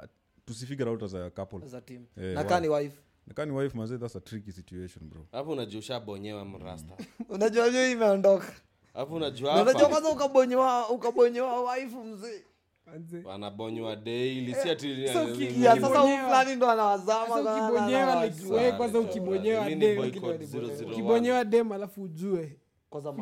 [0.00, 0.06] ah,
[0.44, 1.64] tusifigure out as a couple.
[1.66, 2.06] As a team.
[2.16, 2.98] Eh, na kani wife.
[3.26, 5.26] Nika wife mazee that's a tricky situation bro.
[5.32, 6.94] Hapo unajua ushabonyewa mrasta
[7.28, 8.52] unajua hiyo imeondoka
[8.94, 12.44] hapo unajua Na unajua kwanza ukabonyewa ukabonyewa wife mzee.
[13.24, 17.64] Wanabonywa daily si ati so ki- ya Yeah, sasa fulani ndo anawazama Sasa na- na-
[17.68, 20.92] ukibonyewa na- like na- wewe kwanza ukibonyewa dem boycott Ukibonyewa 001.
[20.92, 22.58] ukibonyewa dem alafu ujue.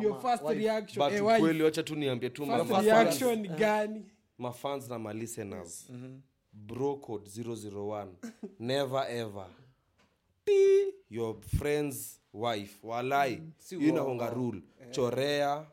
[0.03, 1.19] Your first reaction but
[1.53, 2.45] eh, wacha tu niambie tu
[2.83, 4.10] reaction gani
[4.41, 5.91] mafans na malisteners
[6.53, 8.07] bro code 001
[8.59, 9.47] never ever.
[10.45, 12.79] Ti your friends wife.
[12.87, 13.43] Walai.
[13.59, 14.13] Si hiyo uongo.
[14.15, 14.63] inakonga rule.
[14.91, 15.67] Chorea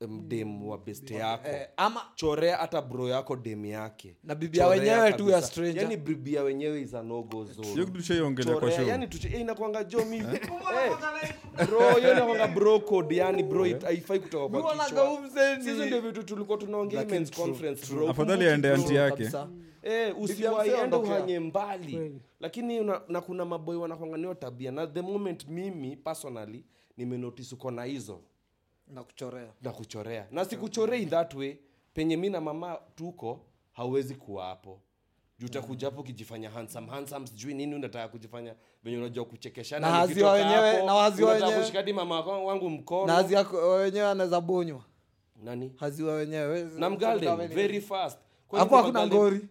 [0.00, 1.48] mdem wa best yako.
[1.48, 4.16] Eh, ama chorea hata bro yako dem yake.
[4.24, 5.82] Na bibia wenyewe tu ya stranger.
[5.82, 7.68] Yani bibia wenyewe is a no-go zone.
[7.68, 8.86] hiyo kitu tushaiongelea kwa show.
[8.86, 9.98] yani eh, jo
[11.58, 15.30] Eh, bro hiyo inakwanga bro code yani bro it- haifai kutoka kwa kichwa.
[15.60, 18.10] sisi ndio vitu tulikuwa tunaongea men's conference bro.
[18.10, 19.30] Afadhali aende anti yake.
[19.82, 20.14] Eh,
[20.82, 21.10] ondokea.
[21.10, 22.20] uhanye mbali.
[22.40, 24.70] Lakini una, na kuna maboi wanakwangania tabia.
[24.72, 26.64] Na the moment mimi personally
[26.96, 28.20] nimenotice uko na hizo
[28.88, 29.48] na kuchorea.
[29.62, 30.26] Na kuchorea.
[30.30, 31.56] Na sikuchorei in that way
[31.94, 33.40] penye mi na mama tuko
[33.72, 34.80] hauwezi kuwa hapo.
[35.38, 36.86] Juu utakuja hapo ukijifanya handsome.
[36.90, 38.54] Handsome sijui nini unataka kujifanya.
[38.84, 41.58] Venye unajua kuchekeshana Na nikitoka wenyewe- na haziwa wenyewe.
[41.60, 43.06] kushika mama wangu mkono.
[43.06, 43.34] Na hazi
[43.78, 44.84] wenyewe anaweza bonywa
[45.42, 45.72] nani?
[45.76, 46.62] Haziwa wenyewe.
[46.64, 48.18] Na mgalden very fast.
[48.52, 49.48] Hapo hakuna ngori?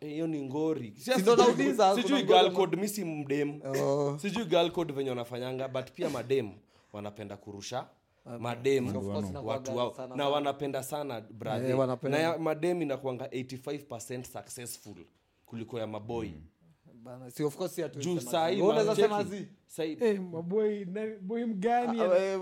[0.00, 0.94] Eh, hiyo ni ngori.
[0.96, 4.18] Sijui kuna girl code mi mdem Oh.
[4.18, 6.50] sijui girl code venye wanafanyanga but pia madem
[6.92, 7.86] wanapenda kurusha
[8.40, 9.06] madem Of
[9.40, 11.64] watu wao sana na wanapenda sana brother.
[11.66, 12.18] yeah, wanapenda.
[12.18, 14.94] na ya madem inakuanga 85 successful
[15.46, 15.86] kuliko ya
[17.68, 18.20] si hatuwezi juu
[20.00, 22.40] eh, maboi na- boy mgani Ah, eh,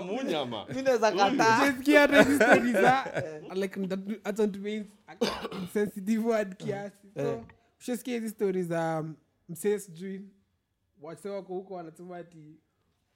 [0.00, 1.10] munyama hizi za
[8.30, 8.62] stori
[9.00, 9.14] um,
[9.48, 10.20] msee sijui
[11.02, 12.60] wase wako huko wanasema ati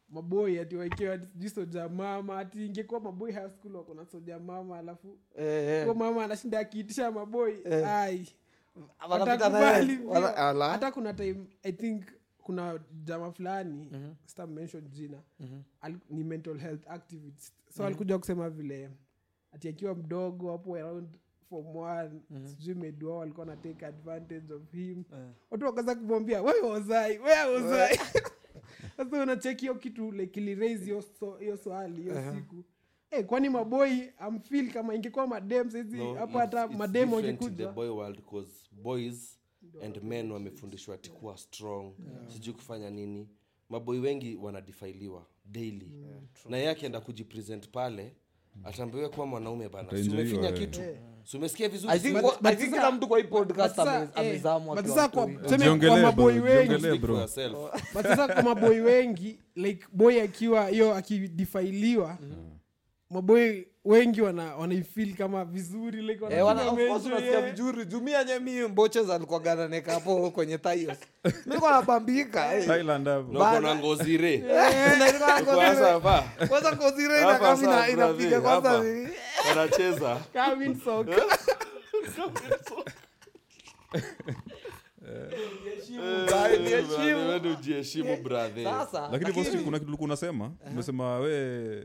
[0.09, 4.79] maboi ati waikewa sijui soja mama ati ingekuwa maboi high school wako na soja mama
[4.79, 5.97] alafu Eh, eh.
[5.97, 8.29] mama anashinda akiitisha maboi ai.
[9.09, 9.99] Watakubali.
[10.07, 10.71] Wana- ala.
[10.71, 12.05] hata kuna time i think
[12.39, 15.23] kuna jama fulani mm sita mention jina.
[15.81, 17.55] Al- ni mental health activist.
[17.77, 18.91] So alikuja kusema vile
[19.53, 21.09] ati akiwa mdogo hapo around
[21.51, 25.05] form one sijui made wao walikuwa na take advantage of him.
[25.51, 27.99] Watu wakaza kumwambia wewozai wewozai
[28.97, 32.65] sasa unacheki hiyo kitu like iliraise hiyo so- swali hiyo siku.
[33.11, 37.45] Hey, kwani maboi amfil kama ingekuwa madem saizi No, hapo hata madem different in the
[37.45, 39.39] wakikuja boy world 'cause boys
[39.85, 41.85] and men wamefundishwa tikuwa strong.
[41.85, 42.31] Yeah.
[42.33, 43.29] sijui kufanya nini.
[43.69, 45.93] Maboi wengi wanadifailiwa daily.
[46.49, 48.17] Na yeye akienda kujipresent pale
[48.65, 49.89] atambiwe kuwa mwanaume bana.
[49.91, 50.55] Umefinya eh.
[50.59, 50.81] kitu?
[51.25, 51.93] Si umesikia vizuri?
[51.93, 54.43] I think Si- wa- I but think sasa- kila mtu kwa hii podcast eh,
[56.03, 56.69] maboi bro, wengi.
[56.69, 57.17] Jiongelee, Speak for bro.
[57.19, 57.59] yourself.
[57.95, 62.19] but sasa kwa maboi wengi like boy akiwa hiyo akidifailiwa
[63.11, 66.63] maboi wengi wana wanaifil kama vizuri like Eh, wana-
[67.27, 67.51] yeah.
[67.51, 67.85] vizuri.
[67.85, 69.41] Jumia nyemi mboches alikuwa
[69.93, 70.99] hapo kwenye taios
[71.47, 72.55] nilikuwa napambika
[73.33, 74.41] ngozirekwanza ngozire
[77.17, 77.23] Eh,
[77.65, 78.79] sawa, inapiga brother, kwanza
[87.39, 88.17] ndio ujiheshimu
[89.13, 89.33] lakini-
[89.65, 90.53] kuna kitu ulikuwa unasema?
[90.73, 91.83] Umesema we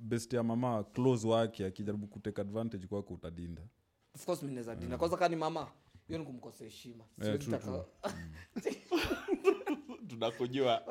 [0.00, 3.62] best ya mama close wake akijaribu kuteka advantage kwako utadinda.
[4.14, 5.68] Of course mi naweza dina kwanza kani mama
[6.06, 7.04] hiyo ni kumkosa heshima.
[7.22, 7.84] Siwezi taka-
[10.08, 10.82] tunakujua.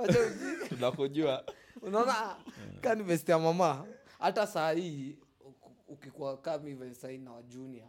[0.70, 1.46] Tunakujua.
[1.82, 2.36] Unaona
[2.82, 3.86] kani best ya mama
[4.20, 7.88] hata saa hii uku- ukikuwa kama hivi sahii na wajunia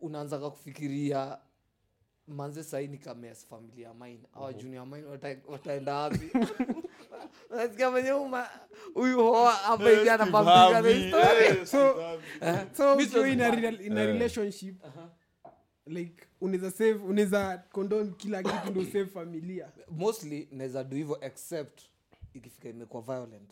[0.00, 1.38] unaanzaga kufikiria
[2.26, 4.20] manze sahii ni kames familia mine.
[4.32, 6.30] Awa junior main wata- wataenda wapi
[7.50, 8.48] unasikia mwenye uma-
[8.94, 11.66] huyu hoa hapa hivi anapambika na historia.
[11.66, 11.94] So
[12.76, 14.82] so Mi ukiwa in a siwezi- rela- in a relationship
[15.86, 19.68] like unaweza save unaweza condone kila kitu ndo save familia.
[19.90, 21.80] Mostly naweza do hivyo except
[22.34, 23.50] ikifika imekuwa violent.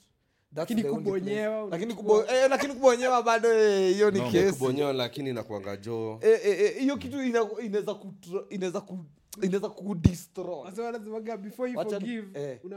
[0.57, 1.63] Lakini kubonyewa,
[2.33, 4.53] eh, lakini kubonyewa bado eh, hiyo ni No, kesi.
[4.59, 7.51] kubonyewa lakini inakuanga joo Eh, eh, eh, hiyo kitu inaweza
[8.51, 9.05] inaweza ku-
[9.43, 12.77] inaweza kudestroy Wasa wanasemaga before you Wacha- forgive eh, na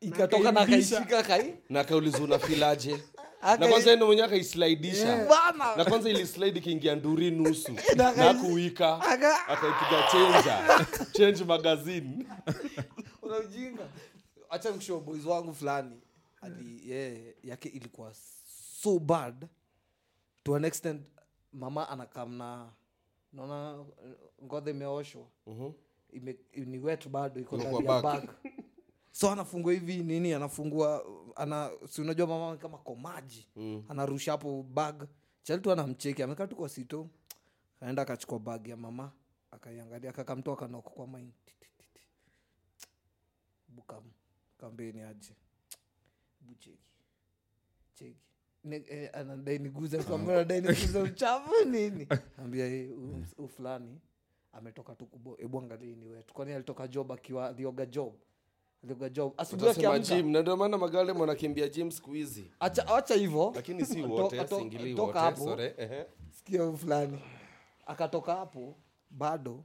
[0.00, 0.98] ikatoka na akairudisha.
[0.98, 3.02] akaishika kai na kauliza unafilaje
[3.58, 5.28] na kwanza ndo mwenyewe akaislaidisha
[5.76, 7.72] na kwanza ilislide ikiingia nduri nusu.
[8.16, 9.00] Na kuwika.
[9.48, 10.86] Akaipiga chenja.
[11.16, 12.26] Change magazine.
[13.22, 13.88] Unaujinga
[14.48, 16.00] hacha nikushow boys wangu fulani.
[16.42, 18.12] Ali yeah, yake ilikuwa
[18.82, 19.46] so bad.
[20.42, 21.02] To an extent
[21.52, 22.68] mama anakamna
[23.32, 24.14] naona eh,
[24.44, 25.26] ngodha imeoshwa.
[26.12, 28.02] Ime, ni wet bado iko ndani ya bag.
[28.02, 28.28] bag
[29.12, 31.04] so anafungua hivi nini anafungua
[31.36, 33.84] ana si unajua mama kama komaji Mm.
[33.88, 35.04] anarusha hapo bag.
[35.42, 37.08] Chalitu anamcheki amekaa tu kwa sito
[37.80, 39.12] kaenda akachukua bag ya mama
[39.50, 41.32] akaiangalia akakamtoa kanoko kwa maini
[43.68, 44.04] bukam
[44.58, 45.36] kambeni aje.
[46.40, 46.78] Bucheki
[47.94, 48.29] cheki
[49.12, 49.96] anadai niguze
[51.02, 52.08] uchafu nini?
[52.44, 52.66] Ambia
[53.38, 54.00] u fulani
[54.52, 56.34] ametoka tu kubo hebu angalia ni wetu.
[56.34, 58.14] Kwani alitoka job akiwa alioga job?
[58.84, 59.32] Alioga job.
[59.36, 62.44] Asubuhi akiamka na ndio maana magale mwanakimbia gym siku hizi.
[62.60, 63.52] Acha acha hivyo.
[63.54, 65.56] Lakini si wote singili wote hapo.
[66.30, 67.18] sikia fulani.
[67.86, 68.76] Akatoka hapo
[69.10, 69.64] bado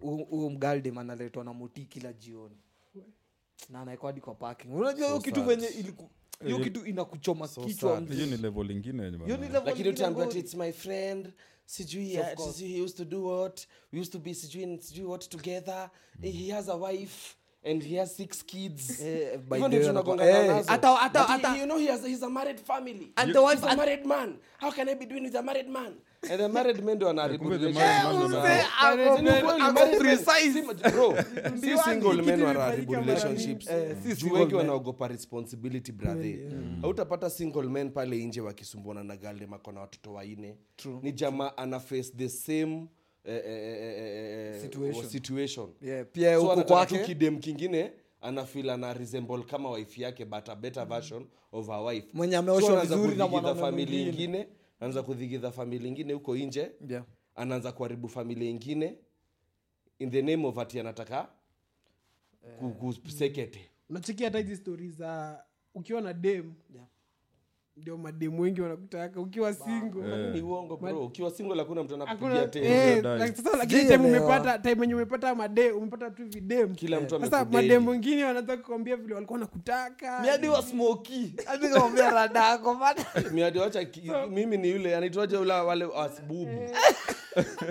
[0.00, 2.56] hu- huyu mgaldem analetwa na moti kila jioni.
[3.68, 4.74] Na anaekwa hadi kwa parking.
[4.74, 6.10] Unajua hiyo So kitu venye iliku
[6.44, 9.10] hiyo kitu inakuchoma so kichwa hiyo ni level ingine
[9.64, 11.32] lakini utaambia it's my friend.
[11.66, 13.66] Sijui Of sijui he used to do what?
[13.92, 15.90] We used to be sijui sijui what together.
[16.22, 19.00] He has a wife and he has six kids.
[19.00, 20.70] Eh, Hivyo ndio tunagongana nazo.
[20.70, 23.12] hata- hata- hata- you know he has he's a married family.
[23.16, 24.36] And the wife- a married man.
[24.60, 25.94] How can i be doing with a married man
[26.30, 27.08] and the married men ndo
[31.52, 33.68] Mzee, Si bro, single men wanaharibu relationships.
[33.70, 36.34] Eh, juu wengi wanaogopa responsibility brother.
[36.82, 40.98] Hautapata single men pale nje wakisumbuana na galdem ako na watoto waine True.
[41.02, 42.86] ni jamaa ana face the same
[43.24, 45.08] eh, eh, eh, eh, eh, Situation.
[45.08, 45.68] situation.
[45.82, 46.98] Yeah, pia so anataka kwake.
[47.04, 52.06] kidem kingine anafil ana resemble kama wife yake but a better version of her wife.
[52.12, 54.48] Mwenye ameoshwa vizuri na mwanaume famili mwingine.
[54.80, 56.72] Anaanza kudhigidha famili ingine huko nje.
[56.88, 57.04] Yeah.
[57.34, 58.98] anaanza kuharibu familia ingine
[59.98, 61.28] in the name of ati anataka
[62.78, 66.54] kusekete unachikia hata hizi stori za ukiwa na dem.
[66.74, 66.86] Yeah.
[67.76, 70.30] Ndio mademu wengi wanakutaka ukiwa single.
[70.32, 73.02] ni uongo bro ukiwa single hakuna mtu anakupigia eh,
[73.36, 77.90] sasa lakini time umepata time yenye umepata made umepata tu videm kila mtu sasa mademu
[77.90, 81.34] wengine wanataka kukwambia vile walikuwa nakutaka miadi wa smoki.
[81.46, 81.66] Hadi
[82.14, 83.86] radako bana miadi wacha
[84.30, 86.70] mimi ni yule anaitwaje ule wale as bubu.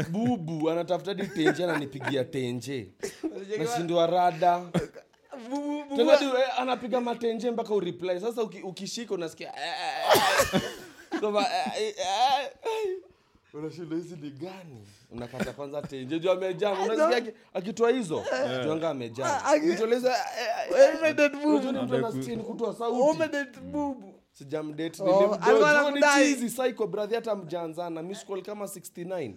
[0.10, 2.90] Bubu anatafuta di tenje ananipigia tenje.
[3.58, 4.62] Nashindwa rada
[5.96, 8.20] Tena eh, anapiga matenje mpaka ureply.
[8.20, 9.74] Sasa uki- ukishika unasikia eh,
[10.54, 10.62] eh.
[11.20, 11.46] Kwamba,
[13.54, 14.88] unashinda hizi ni gani?
[15.12, 16.20] Unakata kwanza tenje.
[16.20, 18.24] Juu amejaa unasikia akitoa hizo
[18.66, 19.42] juanga amejaa.
[19.46, 20.16] Aki- Ukitoleza,
[21.00, 21.50] Umedate bubu.
[21.50, 23.20] unajua ni mtu anasikia ni kutoa sauti.
[24.32, 25.38] Sijamdate Oh,
[26.48, 28.02] psycho brother hata mjanzana.
[28.04, 29.34] Miss call kama 69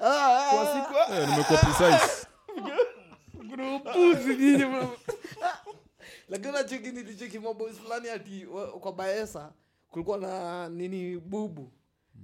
[0.00, 2.26] Ah, kwa ah, siku nimekuwa precise
[3.76, 4.96] upuzi nyinyi bro.
[6.28, 8.46] Lakini nacheki nilicheki maboys fulani ati
[8.80, 9.52] kwa baesa
[9.88, 11.72] kulikuwa na nini bubu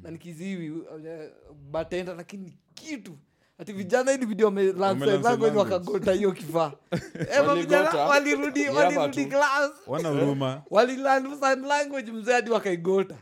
[0.02, 1.30] na nikiziwi eh,
[1.70, 3.18] batenda lakini kitu
[3.58, 6.72] ati vijana ili video Wamelanse wamelanlango wakagota hiyo kifaa.
[7.38, 9.70] Ema vijana walirudi walirudi class.
[10.70, 13.16] Walilan sign language mzee hadi wakaigota.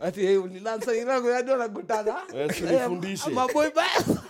[0.00, 3.30] Ati hey, ulilan sign language hadi wanagotana maboi si nifundishe.
[3.30, 4.22] maboy baesa.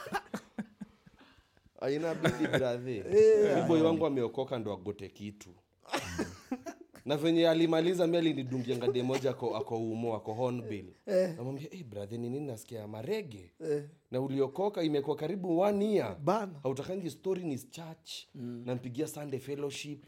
[1.94, 3.04] Inabidi bradhe
[3.54, 5.50] mi boy wangu ameokoka ndo agote kitu
[7.04, 10.86] na venye alimaliza mi alinidungia ngade moja ako, ako umo ako hornbill.
[11.36, 12.88] Namwambia hey, bradhe ni nini nasikia?
[12.88, 13.52] Marege.
[14.10, 16.16] Na uliokoka imekuwa karibu one year.
[16.24, 16.52] Bana.
[16.62, 18.12] Hautakangi story ni church.
[18.34, 20.06] Nampigia sunday fellowship.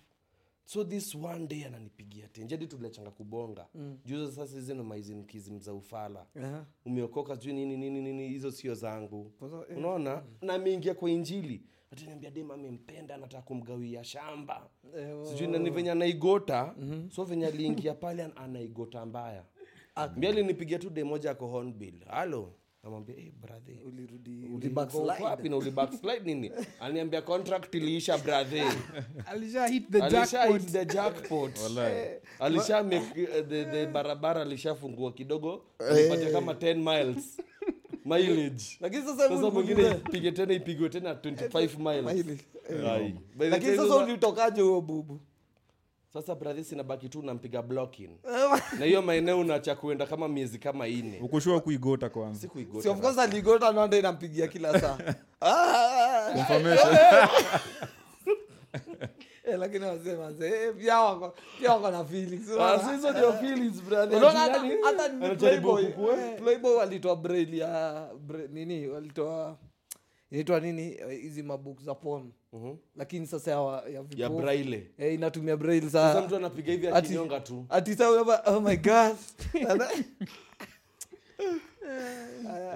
[0.65, 3.67] So this one day ananipigia tenjadi tuliachanga kubonga.
[3.75, 3.99] Mm.
[4.05, 6.27] juzo sasa hizi ndo maizimkizim za ufala.
[6.37, 6.67] Aha.
[6.85, 9.33] umeokoka sijui nini nini nini hizo sio zangu.
[9.71, 9.77] Eh.
[9.79, 10.23] unaona?
[10.43, 14.69] Na ameingia kwa injili ataniambia dem amempenda anataka kumgawia shamba.
[14.99, 16.75] Eh, sijui nani venye anaigota.
[17.15, 19.45] So venye aliingia pale anaigota mbaya.
[20.17, 22.53] Mbi alinipigia tu de moja ako hornbill halo.
[22.85, 23.75] Namwambia hey, brother.
[23.87, 24.45] Ulirudi.
[24.45, 25.25] Uko ulibackslide.
[25.25, 26.51] wapi na ulibackslide nini?
[26.81, 28.73] Aliniambia contract iliisha brother.
[29.31, 30.61] Alisha hit the alisha jackpot.
[30.61, 31.59] hit the jackpot.
[32.41, 35.65] Alisha make, uh, the, the barabara alishafungua kidogo.
[35.91, 37.41] Alipatia kama 10 miles
[38.05, 38.65] mileage.
[38.81, 42.15] Lakini sasa sasa mwingine ipige tena ipigwe tena 25 miles.
[42.17, 42.45] Mileage.
[42.91, 43.15] Ai.
[43.35, 45.21] By the lakini time sasa sasa- ulitokaje huo bubu?
[46.13, 48.11] Sasa brother sinabaki tu nampiga blocking
[48.79, 51.19] na hiyo maeneo unacha kuenda kama miezi kama ine.
[51.23, 52.49] Ukushua kuigota kwanza.
[52.83, 54.99] Si of course aligota nanda inampigia kila saa.
[55.45, 56.35] Ah,
[60.47, 62.49] eh, pia wako pia wako na feelings.
[62.61, 64.19] Ah, hizo ndio feelings brother.
[64.19, 68.09] Unaona hata- Yaani, hata ni Playboy, eh, Playboy walitoa braille ya
[68.53, 69.57] nini walitoa
[70.31, 72.75] inaitwa nini eh, hizi mabook za pon Mhm.
[72.97, 74.91] lakini sasa ya, ya ya braille.
[74.99, 77.67] Eh, inatumia braille sasa mtu anapiga hivi akinyonga tu.
[77.69, 79.17] ati sasa oh my god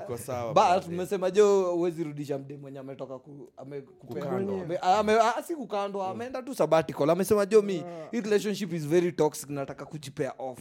[0.04, 4.82] iko sawa but mmesema jo huwezi rudisha mde mwenye ametoka ku, ame, Kukandwa.
[4.82, 7.10] ame, ah, si kukandwa ameenda tu sabbatical.
[7.10, 10.58] Amesema jo mi hii relationship is very toxic nataka kujipea off.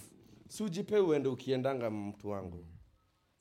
[0.48, 2.66] Si ujipe uende ukiendanga mtu wangu.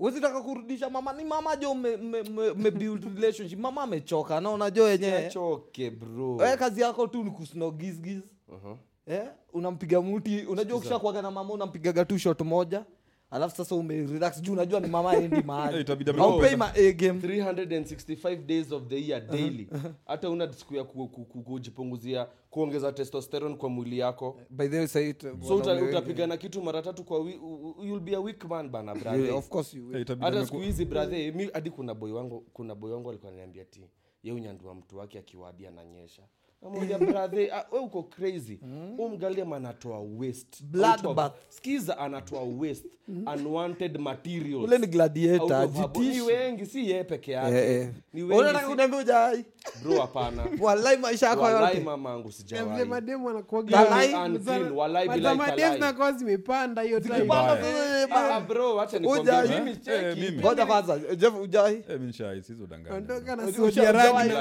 [0.01, 2.71] Wezitaka kurudisha mama ni mama jo me, me, me, me
[3.15, 3.59] relationship.
[3.59, 5.27] Mama amechoka naona jo yenyewe.
[5.27, 6.37] Achoke bro.
[6.37, 8.77] We kazi yako tu ni kusnogisgis Uh-huh.
[9.07, 9.25] eh?
[9.53, 12.85] unampiga muti unajua ukishakuaga na mama unampigaga tu shot moja
[13.31, 15.81] alafu sasa umerelax juu unajua ni mama endi Eh, mahali.
[15.81, 19.69] Itabidi ame- aupei ma 365 days of the year daily.
[20.07, 24.41] Hata una siku ya ku- ku- ku- kujipunguzia kuongeza testosterone kwa mwili yako.
[24.51, 25.15] By the way say
[25.49, 29.31] so utapigana kitu mara tatu kwa you'll be a weak man bana brother.
[29.35, 29.97] of course you will.
[29.97, 33.65] Eh, hata siku hizi brother mi hadi kuna boy wangu kuna boy wangu alikuwa ananiambia
[33.65, 33.81] ti
[34.23, 36.23] yeye unyandua mtu wake akiwadia ananyesha
[36.65, 38.59] namoja brother ah, we uko crazy.
[38.97, 40.63] Huu mgaliam manatoa waste.
[40.65, 41.33] Blood bath.
[41.49, 42.89] skiza anatoa waste.
[43.09, 44.65] Unwanted materials.
[44.65, 47.57] Ule ni gladiator jitishi wengi si ye peke yake.
[47.57, 47.89] Eh, eh.
[48.13, 49.45] ni wengi unataka kuniambia ujai
[49.83, 50.45] bro hapana.
[50.61, 51.81] Walai maisha yako walai yote.
[51.85, 53.27] mamangu Na vile sijawahi mademu
[53.73, 55.75] Walai, Until, walai billahi mademu talai.
[55.75, 57.15] zinakuwa zimepanda hiyo time.
[57.15, 58.09] Zikipanda Mbaya.
[58.09, 59.19] sasa, eh, bro acha Ujai.
[59.19, 62.97] nikwambie mimi Eh, cheki ngoja kwanza jeff ujai mimi nishai, sisi danganya.
[62.97, 63.63] Ondoka na usha-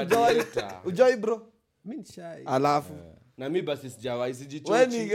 [0.02, 0.42] ujai?
[0.84, 1.42] ujai bro
[1.84, 2.04] Mi ni
[2.46, 2.92] alafu.
[3.38, 4.72] Na mi basi sijawahi sijichochi.
[4.98, 5.08] Ni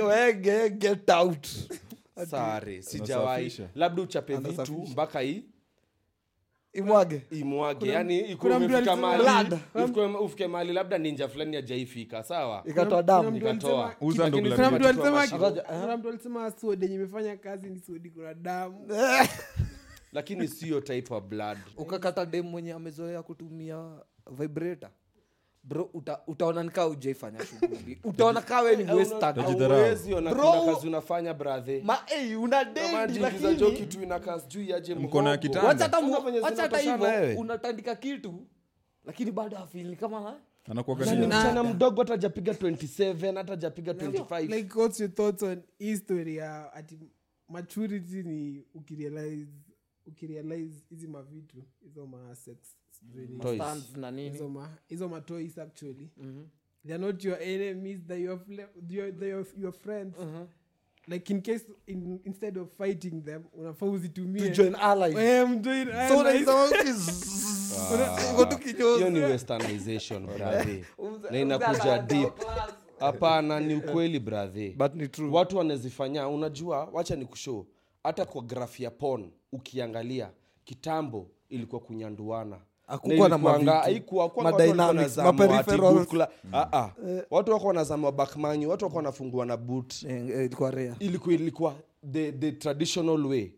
[0.70, 1.48] get out.
[2.30, 5.44] Sare sijawahi labda uchape vitu mpaka hii
[6.74, 7.22] imwage.
[7.32, 7.90] Imwage.
[7.90, 8.36] Yani
[9.18, 9.60] Blood.
[9.76, 12.64] ufike- mali labda ninja fulani ajaifika sawa?
[12.68, 13.32] Ikatoa damu.
[13.32, 13.86] mtu ikatoa.
[13.86, 14.70] alisema- Uza ndo Lakini gladiator.
[14.70, 15.20] kuna mtu alisema
[16.84, 18.88] yenye imefanya kazi ni sodi kuna damu.
[20.12, 21.58] Lakini siyo type of blood.
[21.78, 23.92] Ukakata dem mwenye amezoea kutumia
[24.32, 24.90] vibrator
[25.64, 28.00] bro uta, utaona nikaa ujaifanya shughuli.
[28.04, 28.54] Utaona kuna
[30.74, 35.62] kazi unafanya brathe ma eh, una dendi jingiza kitu inakaa sijui aje Mkono ya hata
[36.96, 37.36] wewe.
[37.36, 38.48] unatandika kitu
[39.06, 40.40] lakini bado afili kama?
[40.70, 45.44] Anakuwaga Yaani ni- msichana mdogo hata japiga 27 hata japiga 25 like what's your thoughts
[45.44, 47.00] on history ya ati
[47.48, 49.52] maturity ni ukirealize
[50.06, 52.36] ukirealize hizi mavitu hizo ma
[53.96, 54.40] na nini?
[54.88, 56.10] Hizo matois actually.
[56.18, 56.44] Mm-hmm.
[56.86, 58.40] actually not your enemies they're your,
[58.90, 59.74] you're, they're your,
[60.20, 60.44] mm-hmm.
[61.08, 64.42] Like in case in, instead of fighting them unafaa uzitumie.
[64.42, 65.18] To join allies.
[65.18, 65.48] Eh,
[69.10, 70.86] ni westernization brother.
[71.32, 72.34] Na inakuja deep.
[73.00, 74.74] Hapana ni ukweli brother.
[74.76, 75.30] But ni true.
[75.30, 77.66] watu wanazifanya unajua wacha ni kushow.
[78.04, 80.32] Hata kwa graph ya pon ukiangalia
[80.64, 82.60] kitambo ilikuwa kunyanduana
[82.90, 83.38] Hakukuwa na
[87.32, 90.04] watu wako wanazama bakmanyi watu wako wanafungua na boot.
[90.04, 90.50] Eh, eh,
[91.00, 91.74] ilikuwa ilikuwa
[92.12, 93.52] the, the traditional way.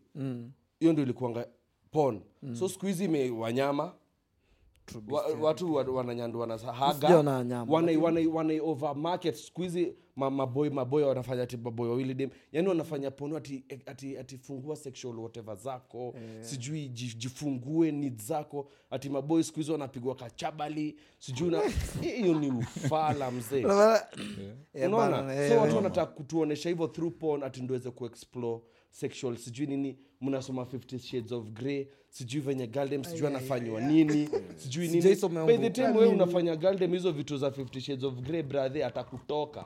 [0.80, 1.46] Hiyo ndio ilikuanga
[1.90, 2.20] pon
[2.58, 3.92] so siku hizi ime wanyama
[5.10, 5.84] wa, watu wa-
[6.28, 6.94] maboi haga.
[7.08, 11.88] Sijaona nyama, wanai wanai wanai over market siku hizi ma- maboy maboy wanafanya ati maboy
[11.88, 12.30] wawili dem.
[12.52, 16.14] Yani wanafanya pono ati, ati, ati fungua sexual whatever zako.
[16.40, 18.68] Sijui jifungue ni zako.
[18.90, 20.96] Ati maboy skuhizi wanapigwa kachabali.
[21.18, 21.60] Sijui na
[22.02, 23.60] hiyo ni ufala mzee.
[24.74, 25.76] Eh, unaona bana, eh, so watu eh.
[25.76, 29.36] wanataka kutuonesha hivyo through porn ati ndiweze kuexplore sexual.
[29.36, 31.86] Sijui nini mnasoma 50 shades of grey.
[32.08, 34.28] Sijui venye galdem sijui anafanywa nini.
[34.56, 35.02] Sijui nini.
[35.46, 39.64] By the time wewe unafanya galdem hizo vitu za 50 shades of grey brother atakutoka.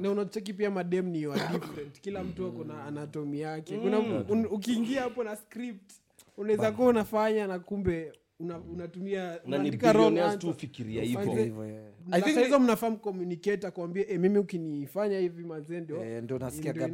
[0.00, 2.00] Na unacheki pia madem ni wa different.
[2.00, 3.78] Kila mtu ako na anatomi yake.
[3.78, 5.92] Kuna ukiingia hapo na script
[6.36, 10.60] unaweza kuwa unafanya na kumbe una, unatumia na ni unaandika wrong billionaires tu answer.
[10.60, 11.80] fikiria Ufanye- hivyo Hivyo.
[12.06, 16.04] Na I think saa hizo ni- mnafaa mcommunicate akwambie e, mimi ukinifanya hivi mazee ndio
[16.04, 16.88] Eh, nasikiaga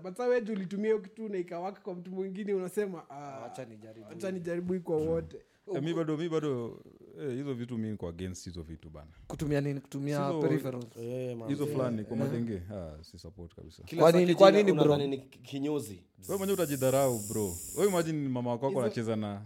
[0.00, 4.72] but saa weji ulitumia hiyo kitu na ikawaka kwa mtu mwingine unasema ah, nijaribu.
[4.72, 5.36] hii kwa wote
[5.74, 6.80] Eh, mi bado mi bado
[7.20, 9.10] eh, hizo vitu mi niko against hizo vitu bana.
[9.26, 9.80] Kutumia nini?
[9.80, 10.86] Kutumia Sizo- peripherals?
[11.48, 13.82] Hizo fulani kwa madenge ah, si support kabisa.
[13.82, 14.82] Kila Kwa saa nini- kijana nini, bro?
[14.84, 16.02] unadhani ni kinyozi?
[16.28, 17.54] We mwenyewe utajidharau bro.
[17.78, 19.42] We imagine mama wako wako anacheza na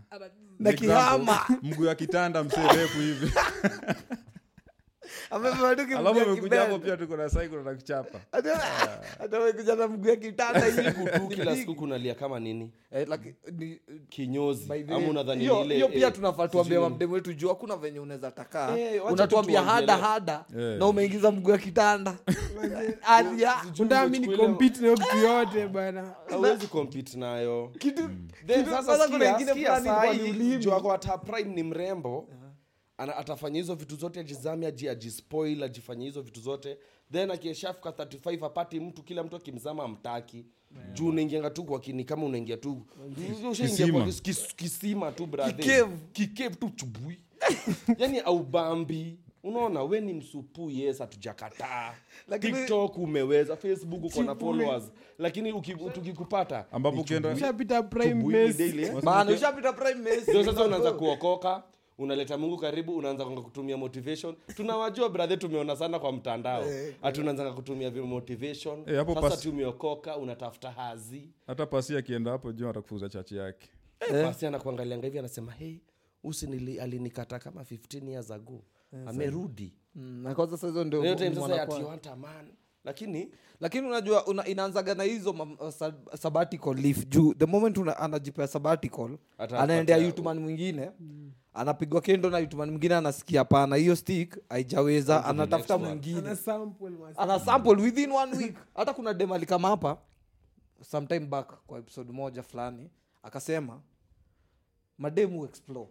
[0.58, 1.58] Na example, kihama.
[1.62, 4.18] mguu ya kitanda mserefu hivi Amebeba tu alafu
[4.98, 8.20] kimguu ya amekuja hapo pia tuko na cycle na kuchapa.
[8.32, 8.56] Hata-
[9.18, 9.40] hata
[9.76, 10.82] na mguu ya kitanda hivi.
[11.34, 12.70] Kila siku kunalia kama nini?
[12.92, 13.34] Eh, like,
[14.08, 14.72] kinyozi.
[14.88, 16.64] ama unadhani ile hiyo pia eh, tunafaa sijui.
[16.64, 18.76] tuambia wetu juu hakuna venye unaweza takaa.
[18.78, 20.44] Eh, unatuambia hada hada
[20.78, 22.14] na umeingiza mguu ya kitanda.
[24.36, 27.72] Compete kitu yote bana hawezi compete nayo.
[27.78, 28.10] Kitu
[28.70, 29.88] sasa kuna ingine fulani
[31.18, 32.28] prime ni mrembo
[33.00, 36.78] ana, atafanya hizo vitu zote ajizame aji ajispoil ajifanye hizo vitu zote.
[37.12, 40.44] Then akieshafika 35 apati mtu kila mtu akimzama amtaki
[40.92, 42.86] juu unaingianga tu kwa kini kama unaingia tu.
[43.50, 45.56] Ushaingia kwa kis- kis- kisima tu brother.
[45.56, 45.96] Kikevu.
[46.12, 47.18] kikevu tu chubui.
[47.98, 51.94] Yani aubambi unaona we ni msupu yes hatujakataa.
[52.28, 54.92] Lakini- tiktok umeweza facebook uko na followers.
[55.18, 59.34] Lakini uki- tukikupata Ambapo ukienda- ushapita prime eh?
[59.34, 60.30] ushapita prime Messi.
[60.30, 61.62] ndio sasa unaanza kuokoka
[62.00, 64.34] unaleta mungu karibu unaanza kutumia motivation.
[64.56, 66.64] Tunawajua brother tumeona sana kwa mtandao.
[67.02, 68.78] Hati unaanzanga kutumia motivation.
[68.86, 71.28] Eh, sasa pas- tumeokoka unatafuta hazi.
[71.46, 73.68] Hata pasi akienda hapo juu atakufuza chachi yake.
[74.00, 74.24] Eh.
[74.24, 75.80] pasi anakuangalianga hivi anasema hei
[76.24, 76.46] usi
[76.80, 78.62] alinikata kama 15 years ago.
[79.06, 79.72] Amerudi.
[79.94, 80.22] Mm,
[82.84, 83.28] lakini
[83.60, 85.70] lakini unajua una, inaanzaga na hizo uh,
[86.14, 87.04] sabbatical leave.
[87.04, 90.90] Juu the moment una, anajipea sabbatical anaendea yutuman mwingine
[91.54, 95.24] anapigwa kendo na yutuman mwingine anasikia pana hiyo stick haijaweza.
[95.24, 96.18] Anatafuta mwingine.
[96.18, 98.56] Ana sample ana sample within one week.
[98.74, 99.98] Hata kuna dem alikama hapa
[100.82, 102.90] sometime back kwa episode moja fulani
[103.22, 103.80] akasema
[104.98, 105.88] mademu explore.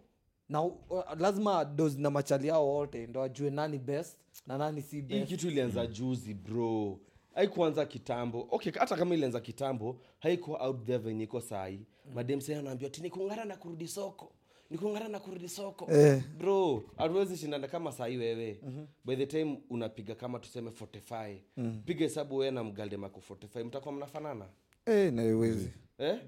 [0.48, 0.78] Na uh,
[1.18, 5.28] lazima dos na machali yao wote ndo ajue nani best na nani si hii best.
[5.28, 6.98] kitu ilianza juzi bro.
[7.34, 8.48] Haikuanza kitambo.
[8.50, 13.44] Okay hata kama ilianza kitambo haikuwa out there venye iko sahii madem sai anaambia tinikung'ara
[13.44, 14.32] na kurudi soko
[14.70, 15.92] nikungara na kurudi soko.
[15.92, 16.22] Eh.
[16.38, 18.60] bro hatuwezi shindana kama sahii wewe.
[19.04, 21.36] By the time unapiga kama tuseme 45
[21.84, 24.46] piga hesabu wewe na mgaldemako 45 mtakuwa mnafanana?
[24.86, 26.18] Eh, naiwezi eh?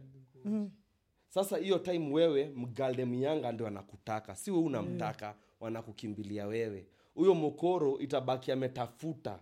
[1.29, 4.37] sasa hiyo time wewe mgalde myanga ndio anakutaka.
[4.37, 6.87] Si we unamtaka wanakukimbilia wewe.
[7.15, 9.39] Huyo mokoro itabaki ametafuta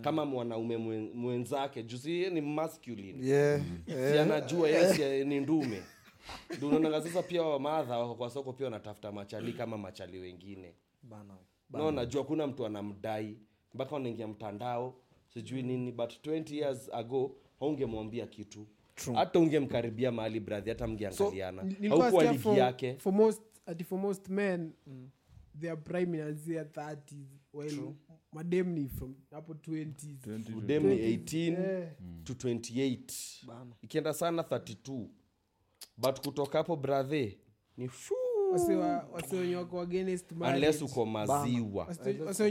[0.00, 0.76] kama mwanaume
[1.14, 1.82] mwenzake.
[1.82, 3.26] Juu si ni masculine.
[3.26, 3.60] Yeah.
[3.86, 5.82] si anajua yes ni ndume
[6.56, 10.74] Ndio sasa pia wamadha wako kwa soko pia wanatafuta machali kama machali wengine.
[11.02, 11.34] Bana.
[11.72, 13.36] no najua kuna mtu anamdai.
[13.74, 14.94] Mpaka wanaingia mtandao
[15.34, 18.66] sijui nini but 20 years ago haungemwambia kitu.
[18.94, 19.16] True.
[19.16, 21.62] hata ungemkaribia mahali bradhi hata mngeangaliana.
[21.70, 22.94] So, haukuwa ligi for- yake.
[22.94, 24.72] for most ati for most men
[25.60, 27.94] their prime inaanzia 30s while
[28.32, 31.86] madem ni from hapo 20s udem ni 18
[32.24, 33.76] to 28 Bana.
[33.82, 35.06] ikienda sana 32
[35.96, 37.38] but kutoka hapo bradhe
[37.76, 38.14] ni shuu
[38.52, 41.88] wase wa- wase wenye wako against unless uko maziwa.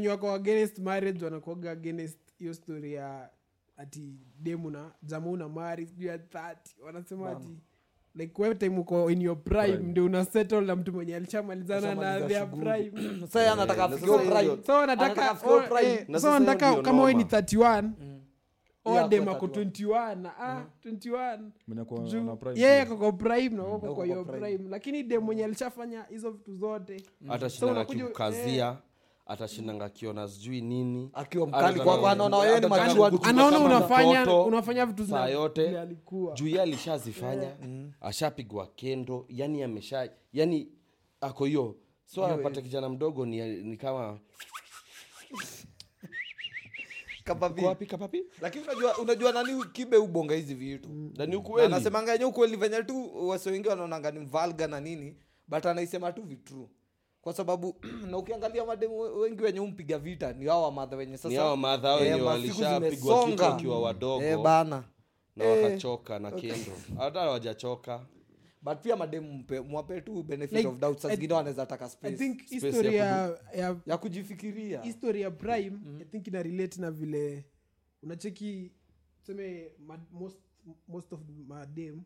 [0.09, 3.29] Wako against marriage wanakuaga against hiyo story ya
[3.77, 6.55] ati demu na jamu na mari sijuu ya 30
[6.85, 7.57] wanasema ati
[8.15, 12.27] like time uko in your prime, ndio una settle na mtu mwenye alishamalizana na Ashamaliza
[12.27, 13.27] their prime.
[13.33, 14.57] So anataka na sasa prime.
[14.65, 15.93] so Anataka nataka afikie oh, prime.
[15.93, 18.20] eh, Na so sasa hiyo nataka ndio kama wewe ni 31 Yeye
[18.85, 20.15] oa ako dem ako 31.
[20.15, 24.05] 21 na ah 21 Mwenye ako Juu, na prime yeye kako prime na wako kwa
[24.05, 24.69] hiyo prime.
[24.69, 27.03] lakini dem mwenye alishafanya hizo vitu zote.
[27.29, 28.77] Atashindanga unakuja-
[29.25, 31.09] atashindanga akiona sijui nini.
[31.13, 35.87] Akiwa mkali kwako anaona wewe ni machua anaona unafanya unafanya vitu saa yote.
[36.33, 37.51] juu ye alishazifanya
[38.01, 40.67] ashapigwa kendo yani amesha yani
[41.21, 41.75] ako hiyo.
[42.05, 44.19] So anapata kijana mdogo ni, ni kama
[45.31, 45.39] Kapapi.
[45.39, 45.39] "Uko
[46.71, 47.20] wapi kapapi
[48.41, 50.89] lakini unajua unajua nani kibe ubonga hizi vitu?
[51.35, 51.65] Ukweli.
[51.65, 55.15] Anasemanga yenye ukweli venye tu wase wengi wanaonanga ni mvalga na nini
[55.47, 56.69] but anaisema tu vitru
[57.21, 57.75] kwa sababu
[58.11, 61.57] na ukiangalia mademu wengi wenye umpiga vita ni hao wamadha wenye sasa ni hao
[62.01, 64.23] eh, walishapigwa kichwa wakiwa wadogo.
[64.23, 64.83] Eh, bana.
[65.35, 66.71] Na wakachoka na kendo.
[66.97, 67.99] Hata hawajachoka
[68.61, 70.99] but pia mademu mwape tu benefit Like, of doubt.
[70.99, 74.81] Saa zingine wanaweza taka i space think Space history ya ya, ya kujifikiria.
[74.81, 77.45] history ya prime i think ina relate na vile
[78.03, 78.71] unacheki
[79.19, 80.37] tuseme ma- most,
[80.87, 82.01] most of madem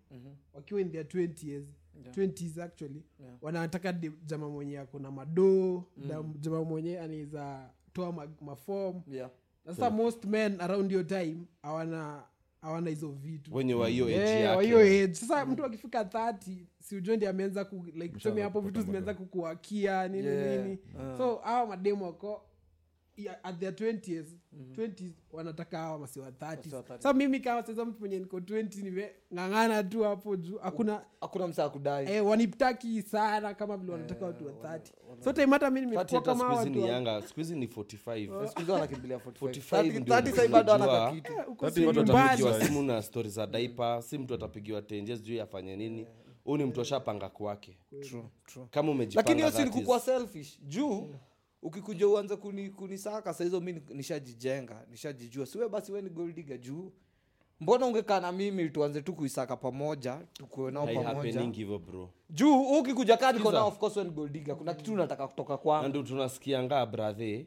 [0.53, 1.65] wakiwa in their 20 years
[2.11, 3.03] 20s actually
[3.41, 6.33] wanataka de- jama mwenye ako na madoo mm.
[6.39, 9.29] jama mwenye anaweza toa ma, mafom yeah.
[9.65, 9.93] sasa yeah.
[9.97, 12.23] most men around your time hawana
[12.61, 13.55] hawana hizo vitu.
[13.55, 15.13] Wenye wa hiyo age wa hiyo yake age.
[15.13, 20.07] Sasa mtu akifika 30 si ujue ndi ameanza ku like tuseme hapo vitu zimeanza kukuakia
[20.07, 20.65] nini Yeah.
[20.65, 20.77] nini.
[21.17, 22.41] so hawa mademu wako
[23.17, 24.25] ya- at their 20s
[24.75, 27.01] 20s wanataka hawa masi wa 30 wa 30.
[27.03, 31.69] sa mimi kama sasa mtu mwenye niko 20 nimeng'ang'ana tu hapo juu hakuna hakuna msaa
[31.69, 32.07] kudai.
[32.11, 34.91] Eh, waniptaki sana kama vile wanataka watu wa 30
[35.23, 38.71] so time hata mi nimekuwa kama watu ni yanga siku hizi ni 45 siku hizi
[38.71, 39.61] wanakimbilia 45.
[39.61, 41.11] 45 30 ndio 30 sai bado unajua.
[41.11, 41.31] kitu.
[41.33, 46.07] Eh, watu watapigiwa simu na stori za daipa si mtu atapigiwa tenje sijui afanye nini.
[46.43, 47.77] Huu ni mtu ashapanga kwake.
[48.09, 48.67] True, true.
[48.71, 50.59] kama umejipanga lakini hiyo si ni kukuwa selfish.
[50.61, 51.09] Juu
[51.65, 55.45] ukikuja uanze kuni, kunisaka sahizo mi nishajijenga nishajijua.
[55.45, 56.91] Siwe basi we ni goldiga juu.
[57.59, 61.51] Mbona ungekaa na mimi tuanze tu kuisaka pamoja tukuwe nao pamoja?
[62.29, 65.57] juu ukikuja kaa niko nao of course we ni goldiga kuna kitu unataka kutoka na
[65.57, 67.45] kwangu ndio tunasikianga brathe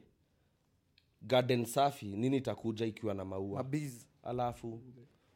[1.23, 3.57] garden safi nini itakuja ikiwa na maua?
[3.63, 3.95] Mabiz.
[4.23, 4.81] alafu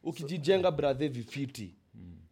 [0.02, 1.74] ukijijenga brathe vifiti.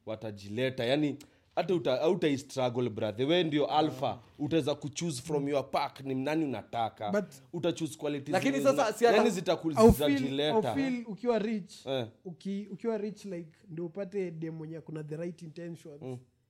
[0.06, 0.84] Watajileta.
[0.84, 1.16] Yani
[1.56, 3.26] hata uta, autai struggle brother.
[3.26, 4.18] We ndio alpha.
[4.38, 7.10] Utaweza kuchoose from your pack ni nani unataka?
[7.10, 10.74] But- utachoose qualities Lakini zenye sasa zina- si hata- yani zitaku- Au feel- au zitajileta
[10.74, 12.06] feel ukiwa rich Eh.
[12.24, 16.02] uki, ukiwa rich like ndio upate dem mwenye kuna the right intentions.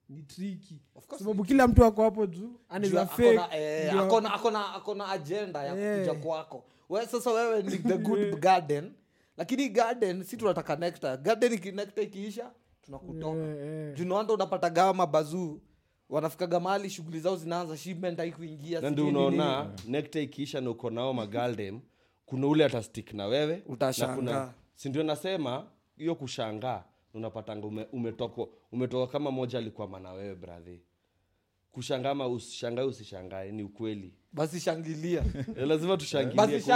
[0.08, 0.80] Ni triki
[1.18, 2.50] sababu kila mtu ako hapo juu
[3.06, 3.40] fake.
[3.52, 5.98] eh, ndio- akona- akona akona agenda ya yeah.
[6.08, 6.64] kuja kwako.
[6.88, 8.92] We sasa wewe ni the good garden
[9.36, 12.50] lakini garden si tunataka nekta garden ikinekta ikiisha
[13.00, 13.38] tunakutoka.
[13.38, 15.60] Eh, yeah, juu noanda unapata gawa mabazuu
[16.08, 21.12] wanafikaga mahali shughuli zao zinaanza shipment haikuingia na ndio unaona nekta ikiisha na uko nao
[21.14, 21.80] magaldem
[22.26, 24.52] kuna ule atastik na wewe Utashangaa.
[24.74, 25.66] sindio nasema
[25.96, 26.84] hiyo kushangaa
[27.14, 30.82] unapatanga ume, umetoka umetoka kama moja alikwama na wewe bradhi
[31.72, 34.14] kushangaa ma usishangae usishangae ni ukweli.
[34.32, 35.24] Basi shangilia.
[35.56, 36.70] Eh, lazima tushangilie basi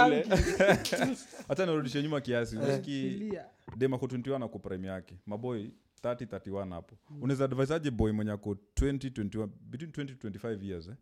[1.47, 1.65] hata
[2.01, 3.45] nyuma kiasi uski Fikiria.
[3.77, 5.15] dem ako 21 yake.
[5.25, 5.69] Maboy
[6.13, 6.95] 30 31 hapo.
[7.21, 10.93] Unaweza advise boy mwenye ako 20 21 between 20 25 years eh?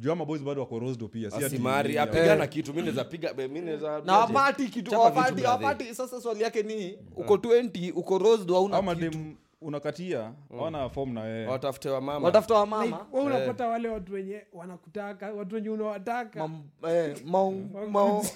[0.00, 4.18] juu ama bado wako rosdo pia asimari apigana kitu mi naweza piga mi naweza na
[4.18, 9.18] wapati kitu wapati wapati sasa swali yake ni uko 20 uko rosdo hauna kitu
[9.60, 12.26] unakatia wana form na wewe watafute wa mama.
[12.26, 13.06] Watafuta wa Like, mama.
[13.12, 16.50] wewe unapata wale watu wenye wanakutaka watu wenye unawataka.
[16.88, 18.28] Eh, maongongore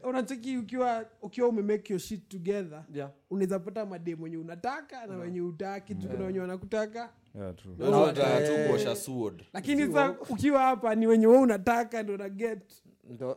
[0.08, 3.10] unacheki ukiwa ukiwa umemake your shit together Yeah.
[3.30, 7.08] unaweza pata madem wenye unataka na wenye utaki tu kuna wenye wanakutaka.
[7.34, 7.74] Yeah, true.
[7.78, 9.44] Wewe unataka kuosha sword.
[9.52, 12.62] Lakini sa ukiwa hapa ni wenye we unataka ndo naget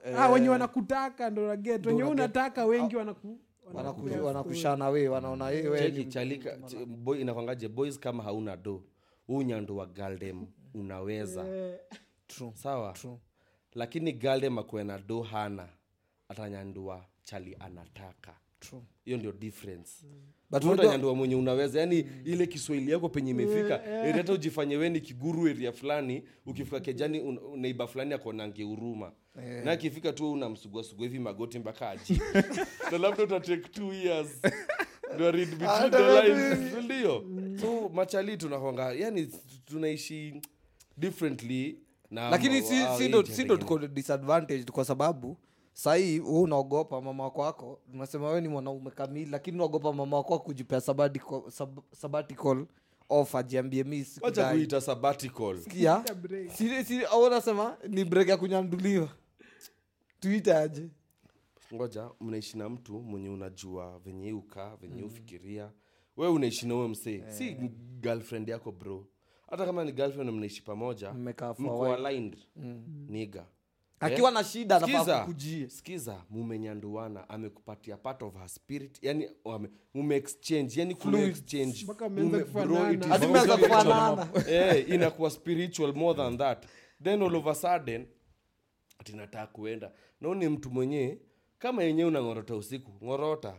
[0.05, 3.37] eh, ah, wenye wanakutaka ndo naget wenye unataka wengi wanaku wanaku-
[4.25, 5.45] wanakushana we wanaona
[7.19, 8.83] inakwangaje boys kama hauna do
[9.27, 11.45] huu nyando wa galdem unaweza.
[12.27, 12.93] True, sawa?
[12.93, 13.17] True.
[13.73, 15.69] lakini galdem akuwe na do hana
[16.29, 18.35] atanyandua chali anataka.
[19.05, 20.05] Hiyo ndio difference.
[20.51, 24.89] But Wewe utanyandua mwenye unaweza yani ile kiswahili yako penye imefika eri hata ujifanye we
[24.89, 29.11] ni kiguru eria fulani ukifika kejani un- neiba fulani akonange huruma
[29.63, 32.21] na akifika tu unamsuguasugua hivi magoti mpaka aji
[32.91, 34.27] na labda utatake t years.
[35.15, 37.23] Ndo read between the lines ndio?
[37.61, 39.27] So machali tunahonga yani
[39.65, 40.41] tunaishi
[40.97, 41.79] differently
[42.11, 45.37] na lakini si, si ndo, si ndo tuko disadvantaged kwa sababu
[45.73, 50.33] sahii hu unaogopa mama wako wako unasema we ni mwanaume kamili lakini unaogopa mama wako
[50.33, 52.65] wako kujipea sabbatical, sab, sabbatical
[53.09, 54.57] off ajiambie mi wacha sikudai.
[54.57, 55.57] kuita sabbatical.
[55.59, 56.03] Sikia?
[56.57, 59.09] Si- si- au unasema ni brek ya kunyanduliwa
[60.23, 60.89] tuite aje?
[61.73, 65.71] Ngoja mnaishi na mtu mwenye unajua venye ukaa venye ufikiria
[66.17, 67.23] we unaishi na msee.
[67.27, 67.53] Si
[68.01, 69.07] girlfriend yako bro.
[69.49, 71.13] Hata kama ni girlfriend mnaishi pamoja
[71.59, 72.37] mko aligned.
[73.07, 73.45] Niga
[73.99, 75.27] akiwa na shida anafaa
[75.67, 79.29] Sikiza, mumenyanduana amekupatia part of her spirit yani
[79.93, 81.27] mumeexchange yani kufanana.
[84.47, 86.65] Eh, inakuwa spiritual more than that.
[87.03, 88.05] Then all of a sudden
[88.99, 89.13] ati
[89.53, 89.91] kuenda
[90.23, 91.17] nao ni mtu mwenye
[91.59, 93.53] kama yenyewe unang'orota usiku ng'orota.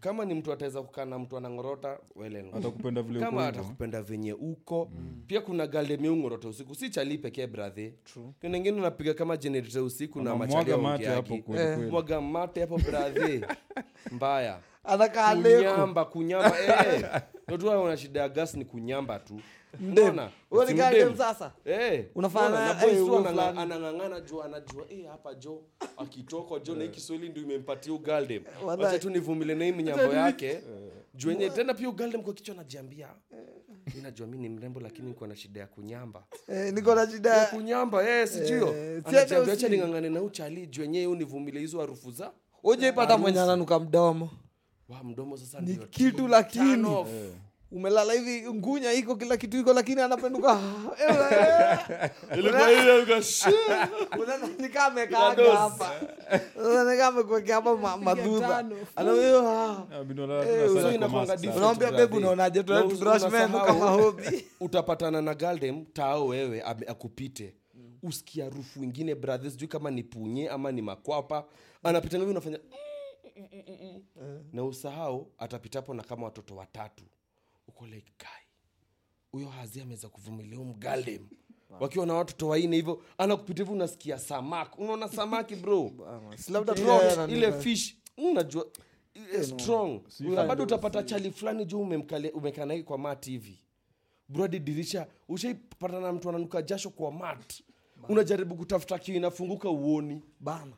[0.00, 2.56] Kama ni mtu ataweza kukaa na mtu anang'orota wele ngo.
[2.56, 3.60] atakupenda vile kama uko hivyo.
[3.60, 4.90] atakupenda venye uko.
[5.26, 7.94] Pia kuna galdemiung'orota usiku si chali pekee brathe
[8.40, 11.90] kuna ingine unapiga kama jenerita usiku na kweli.
[11.90, 13.40] mwaga mate hapo brathe
[14.12, 14.60] mbaya.
[15.58, 16.56] Kunyamba kunyamba.
[16.94, 17.22] Eh.
[17.54, 19.40] Ndio una shida ya gas ni kunyamba tu
[19.78, 21.52] Dem sasa.
[21.64, 22.26] Eh, na
[22.86, 25.62] eh, anang'ang'ana juu anajua eh, hapa jo
[25.96, 30.60] akitoka jo na hii kiswahili ndio imempatia ugaldem wacha tu nivumile na hii mnyambo yake.
[31.14, 33.08] Juu yenye tena pia ugaldem kwa kichwa anajiambia.
[33.94, 36.24] Mi najua mi ni mrembo lakini niko na shida ya kunyamba.
[36.48, 40.82] Eh, niko na shida ya kunyamba eh, sijio Eh, anajiambia acha ning'ang'ane na uchali juu
[40.82, 44.30] yenyewe univumile hizo harufu za ujaipata mwenye ananuka mdomo.
[44.88, 46.88] Wa mdomo sasa ni kitu lakini.
[47.72, 50.60] Umelala hivi ngunya iko kila kitu iko lakini anapenduka.
[54.60, 55.90] Nikaa amekaaga hapa.
[56.90, 58.58] Nikaa amekuwekea hapa madhudha.
[58.96, 59.86] Anaambia, ah.
[59.92, 60.04] Ah,
[60.44, 60.70] Eh,
[61.92, 67.54] bebu unaonaje kama hobi utapatana na galdem tao wewe akupite.
[68.02, 71.44] Usikia harufu ingine brother sijui kama ni punye ama ni makwapa.
[71.82, 72.58] Anapitanga hivi unafanya
[74.52, 77.04] na usahau atapitapo na kama watoto watatu
[77.80, 78.44] uko like guy
[79.32, 81.26] huyo hazi ameweza kuvumilia mgaldem
[81.80, 84.80] wakiwa na watoto waine hivyo anakupita hivi unasikia samaki.
[84.80, 85.90] Unaona samaki bro?
[87.28, 87.96] Ile fish.
[88.16, 88.66] Unajua
[89.14, 90.00] ile strong.
[90.48, 91.80] bado utapata chali fulani juu
[92.34, 93.60] umekaa naye kwa mat hivi.
[94.28, 97.62] Bradi dirisha ushaipata na mtu ananuka jasho kwa mat.
[98.08, 100.22] Unajaribu kutafuta kio inafunguka uoni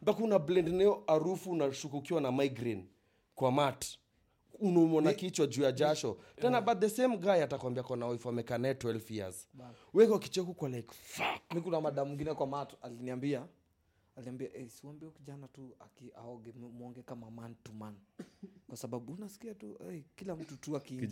[0.02, 2.86] mpaka una blend nayo harufu unashuka ukiwa na migraine
[3.34, 3.86] kwa mat
[4.62, 6.18] unaumwa na kichwa juu ya jasho.
[6.36, 9.48] Tena but the same guy atakwambia kona wife amekaa naye 12 years.
[9.94, 11.54] Weka kicheku kwa like fuck.
[11.54, 13.46] Mi kuna madamu mwingine kwa mato aliniambia
[14.16, 17.94] aliambia hey, siwambia kijana tu akiaoge aoge mu- kama man to man.
[18.68, 21.06] Kwa sababu unasikia tu hey, kila mtu tu akiingia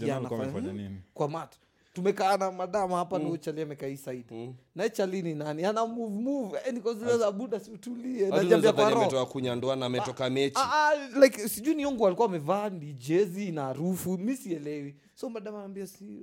[1.14, 1.56] kwa mat
[1.92, 3.30] tumekaa na madama hapa mm.
[3.30, 4.54] uchali amekaa hii saidi mm.
[4.74, 5.64] na chali ni nani?
[5.64, 6.58] Ana move move.
[6.66, 10.56] Eh, niko zile za buda siutulie Hadi kwa roho ametoka ametoka mechi.
[10.58, 14.96] Ah, ah, like sijui ni yongu alikuwa amevaa ni jezi na harufu mi sielewi.
[15.14, 16.22] So madama anaambia si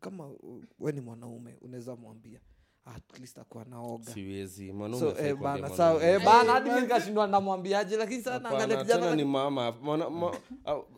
[0.00, 2.40] kama uh, we ni mwanaume unaweza mwambia
[2.86, 4.74] at least akuwa naoga siwezi.
[4.98, 5.68] So eh, bana
[6.02, 9.72] eh, bana hadi mi nikashindwa namwambiaje lakini sana angalia kijana ni mama.
[9.82, 10.26] Mwana, ma,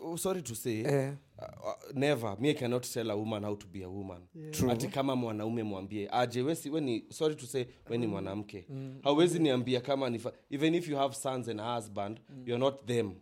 [0.02, 2.36] uh, sorry to say eh, uh, uh, never.
[2.40, 4.22] Mi cannot tell a woman how to be a woman.
[4.70, 8.66] Ati kama mwanaume mwambie aje wesi we ni sorry to say we ni mwanamke.
[9.02, 12.42] Hauwezi niambia kama nifa, even if you have sons and husband mm.
[12.46, 13.12] you're not them.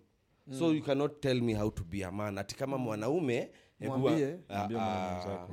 [0.59, 2.39] So you cannot tell me how to be a man.
[2.39, 3.51] Ati kama mwanaume hebu-
[3.87, 4.37] Mwambie.
[4.49, 5.47] Ah,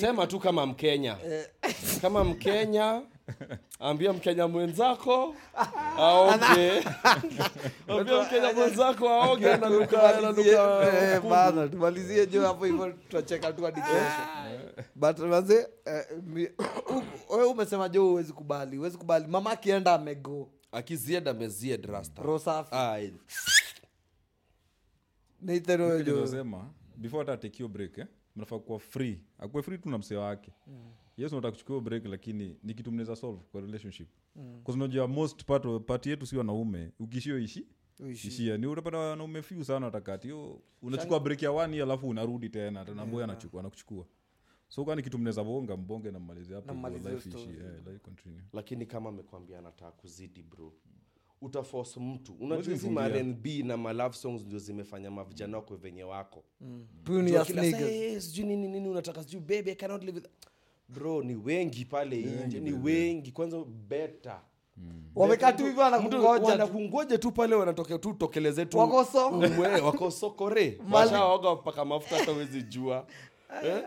[0.00, 1.16] sema tu kama mkenya.
[2.02, 3.02] Kama mkenya
[3.80, 5.34] ambia mkenya mwenzako
[5.98, 6.84] aoge.
[7.88, 13.80] Ambia mkenya mwenzako aoge Tumalizie, ananuka eh, bana tumalizie jo hapo hivyo tutacheka tu hadi
[13.80, 14.84] kesho.
[14.94, 16.04] But manze eh,
[17.30, 19.26] wewe umesema jo huwezi kubali huwezi kubali.
[19.26, 20.48] Mama akienda amego.
[20.72, 22.22] Akizied amezied rasta.
[22.22, 22.38] Roho
[25.42, 29.20] Nathan wewe jo nasema, before hata atekio break eh, mnafaa kuwa free.
[29.38, 30.52] Akuwe free tu na msee wake.
[31.16, 34.08] Yes unataka kuchukua break lakini ni kitu mnaweza solve kwa relationship.
[34.36, 34.62] Mm.
[34.66, 36.92] unajua most part, part yetu si wanaume.
[37.00, 37.66] Ukishio ishi
[38.12, 38.56] ishia.
[38.58, 40.32] Ni utapata wanaume fiu sana watakati.
[40.82, 42.84] Unachukua break ya one alafu unarudi tena.
[42.84, 43.30] Tanamboya yeah.
[43.30, 44.06] anachukua anakuchukua.
[44.68, 47.02] So kani kitu mnaweza bonga mbonge na mmalizi hapo eh,
[47.86, 48.40] life continue.
[48.52, 50.72] Lakini kama amekwambia anataka kuzidi bro
[51.40, 52.34] utafos mtu.
[52.40, 56.44] Unajua hizi marnb na malove songs ndio zimefanya mavijana wako venye wako.
[57.44, 57.82] Sneakers.
[57.82, 59.22] "Eh, sijui nini nini unataka?
[59.24, 60.28] Sijui baby I cannot live with-"
[60.88, 62.16] bro ni wengi pale
[62.46, 63.32] nje ni wengi.
[63.32, 64.40] Kwanza beta.
[65.14, 67.32] Wamekaa tu hivyo wanakungoja tu.
[67.32, 68.78] pale wanatokea tu tokeleze tu.
[68.78, 69.38] Wako soko.
[69.38, 73.06] umwe, wako sokore washaoga mpaka mafuta hata wezi jua.
[73.64, 73.84] Eh?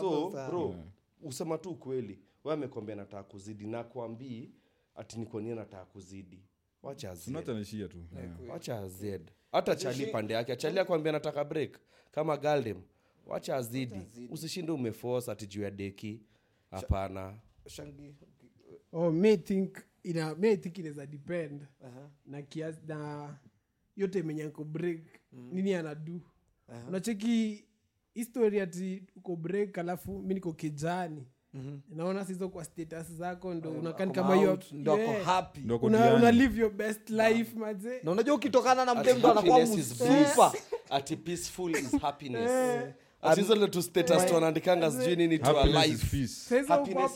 [0.00, 0.74] so bro
[1.22, 2.18] usema tu ukweli.
[2.44, 3.66] We amekwambia nataka kuzidi.
[3.66, 3.84] Na
[4.94, 6.40] ati nikonie nataka kuzidi
[6.82, 7.16] wacha
[7.88, 7.98] tu.
[8.16, 8.50] Yeah.
[8.50, 9.30] wacha azed.
[9.52, 10.56] Hata chali pande yake.
[10.56, 11.78] Chali akwambia nataka break.
[12.10, 12.82] Kama galdem
[13.26, 14.28] wacha azidi.
[14.30, 16.20] Usishinde umefosa ati juu ya deki.
[16.70, 17.34] Hapana.
[17.66, 18.14] Shangi
[18.92, 22.10] oh, me think ina me think inaweza depend Aha.
[22.26, 23.38] na kiasi na
[23.96, 25.50] yote menye nko mm.
[25.52, 26.20] nini anadu
[26.88, 27.64] unacheki
[28.14, 31.26] histori ati uko break alafu mi niko kijani
[31.90, 35.82] naona sizo kwa status zako ndo unakani kama hiyo yeah.
[35.82, 40.52] una, una live your best life maze na unajua ukitokana na Ati mtu anakuwa msupa
[40.90, 42.50] ati peaceful is happiness.
[43.82, 45.38] Status tuanaandikanga sijui nini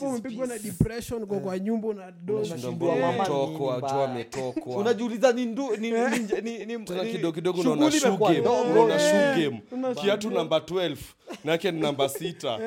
[0.05, 4.05] umepigwa na depression kwa kwa nyumba jua mbaya.
[4.05, 4.75] ametokwa.
[4.77, 5.33] unajiuliza
[7.11, 7.91] kidogo kidogo unaona
[10.01, 10.97] kiatu namba 12
[11.43, 12.59] nake ni namba sita.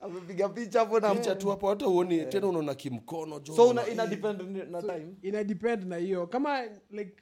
[0.00, 2.24] Amepiga picha hapo na picha tu hapo hata uoni.
[2.26, 5.14] Tena unaona kimkono jo so una, ina depend na time.
[5.22, 6.26] Ina depend na hiyo.
[6.26, 7.16] Kama like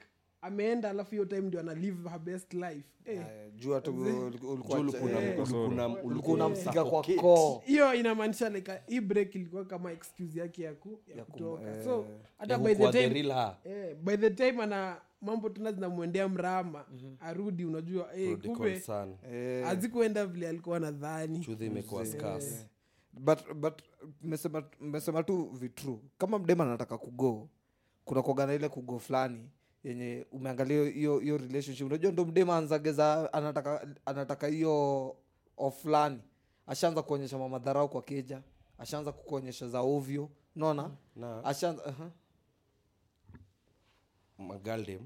[0.45, 2.83] ameenda alafu hiyo time ndio ana live her best life.
[3.05, 4.79] Eh, Eh, jua tu ulikuwa-
[5.21, 7.61] eh, unamsika kwa koo.
[7.65, 11.69] hiyo inamaanisha like hii break ilikuwa kama excuse yake ya, ku, ya, Ya kutoka.
[11.77, 12.05] eh, so
[12.37, 13.33] hata by the time
[13.65, 16.85] eh, by the time ana mambo tena zinamwendea mrama
[17.19, 19.15] arudi unajua eh, kumbe son.
[19.33, 22.67] Eh, hazikuenda vile alikuwa nadhani Truth imekuwa scarce.
[23.13, 23.81] but but
[24.21, 27.49] mmesema mmesema tu vitru kama mdema anataka kugo
[28.05, 29.49] kuna kuagana ile kugo fulani
[29.85, 31.87] yenye umeangalia hiyo hiyo relationship.
[31.87, 35.15] Unajua ndo mdema anzageza anataka anataka hiyo
[35.57, 36.19] oflani
[36.67, 38.41] ashaanza kuonyesha mamadharau kwa keja.
[38.77, 40.29] Ashaanza kukuonyesha za ovyo.
[40.55, 40.91] Naona
[41.43, 42.09] ashaanza uh-huh.
[44.37, 45.01] magaldem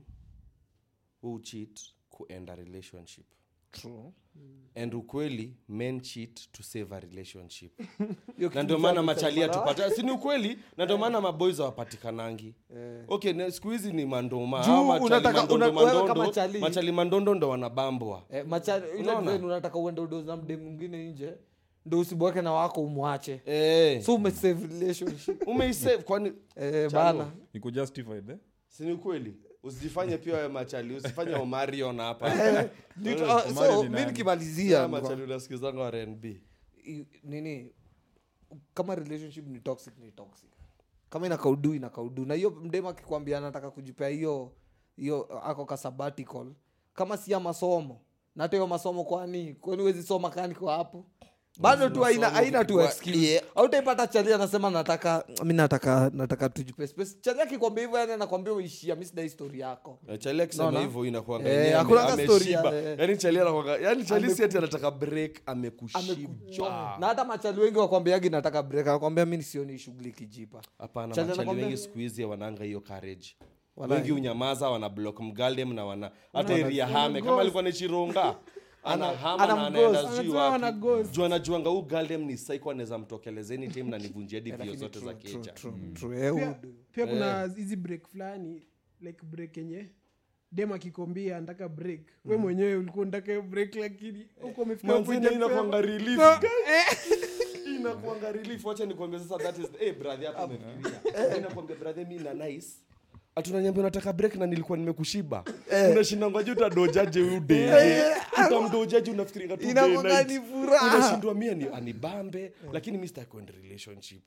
[1.24, 3.26] who cheat kuenda relationship
[3.72, 4.12] True.
[4.76, 7.72] and ukweli men cheat to save a relationship.
[8.56, 10.60] Na ndio maana cha- machalia tupata si ni ukweli?
[10.78, 13.04] Na ndio maana maboys hawapatikanangi Eh.
[13.08, 14.66] okay siku hizi ni mandoma
[16.60, 18.24] machali mandondo, ndo wanabambwa.
[18.30, 18.46] Eh,
[19.44, 21.34] unataka uende udoza mde mwingine nje
[21.86, 23.42] ndo usibweke na wako umwache.
[23.46, 25.48] Eh, so umesave relationship.
[25.48, 27.20] Umeisave kwani eh, Chalo.
[27.54, 27.72] bana.
[27.72, 28.38] Justified eh?
[28.68, 29.34] si ni ukweli
[29.64, 32.30] usijifanye pia wewe machali usifanye omarion hapa.
[32.98, 36.26] Ndio- Eh, ah, so mi nikimalizia machali unasikizanga rnb
[37.24, 37.72] nini
[38.74, 40.50] kama relationship ni toxic ni toxic.
[41.10, 44.52] Kama inakaudu inakaudu na hiyo mdema akikwambia anataka kujipea hiyo
[44.96, 46.46] hiyo ako ka sabbatical
[46.94, 48.02] kama si ya masomo
[48.36, 51.06] na hata hiyo masomo kwani kwani huwezi soma kani kwa hapo
[51.60, 52.82] bado tu aina tu
[53.56, 56.88] autaipata chali anasema nataka mi nataka nataka tujipe
[57.22, 58.96] chali akikwambia hivyo yani anakwambia uishia.
[58.96, 60.00] Mi sida histori yako.
[60.20, 62.98] Chali akisema hivyo inakuanga Eh, yenyewe ame- hakunanga story ya- ameshiba eh.
[63.00, 66.98] yani chali Ameku- anataka break amekushiba.
[67.00, 68.88] Na hata machali wengi wakwambiagi nataka break.
[68.88, 70.62] Anakwambia mi nisioni shughuli kijipa.
[70.78, 73.36] Hapana machali wengi siku hizi wananga hiyo courage.
[73.78, 77.74] Wengi unyamaza wana block mgaldem na wana hata iria hame kama alikuwa ni
[78.84, 79.96] chironga anahama na anamghost.
[79.96, 80.80] anaenda sijui Anasema wana wapi?
[80.80, 81.12] ghost.
[81.16, 85.74] juu anajuanga huu galdem ni saiko anaweza mtokelezeni tim na nivunjia hadi zote za true,
[85.94, 86.26] true.
[86.26, 86.56] Eh,
[86.92, 88.64] pia, kuna hizi break fulani
[89.02, 89.86] like break yenye
[90.52, 92.02] dem akikombia anataka break.
[92.26, 95.46] We mwenyewe ulikuwa unataka break lakini huko umefika hapo Manzini hujasema.
[95.46, 96.98] inakuanga relief, eh,
[97.80, 98.66] inakuanga relief.
[98.66, 101.38] Wacha nikwambia sasa that is eh brother hapo umefikiria.
[101.38, 102.68] Inakwambia brother mimi na nice
[103.40, 105.44] atunanyambia unataka break na nilikuwa nimekushiba.
[105.92, 108.04] Unashinda ngoja utadojaje huyu dege
[108.48, 110.30] utamdojaje unafikiringa tu day Inakuanga night.
[110.30, 110.98] ni furaha.
[110.98, 114.22] unashindwa mia ni anibambe lakini mimi sitaki relationship.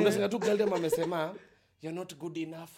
[0.00, 1.34] Unasema tu galdem amesema
[1.82, 2.68] you're not good enough.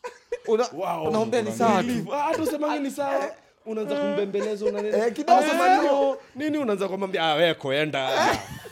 [0.48, 1.08] Una- wow.
[1.08, 2.42] unaambia ni sawa hata.
[2.68, 3.30] Ah, ni sawa?
[3.66, 5.38] Unaanza kumbembeleza unanini Eh, kidogo.
[5.38, 7.22] Anasema no nini unaanza kumwambia?
[7.30, 8.10] Ah wewe koenda.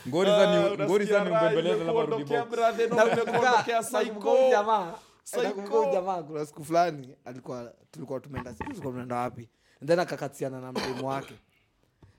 [0.07, 2.51] Ngori Ah, za ni- raha, umbembeleza na imekuondokea marudi
[4.11, 5.08] box.
[5.93, 9.49] Jamaa kuna siku fulani alikuwa tulikuwa tumeenda tulikuwa tumeenda wapi.
[9.81, 11.33] And then akakatiana na mdemu wake.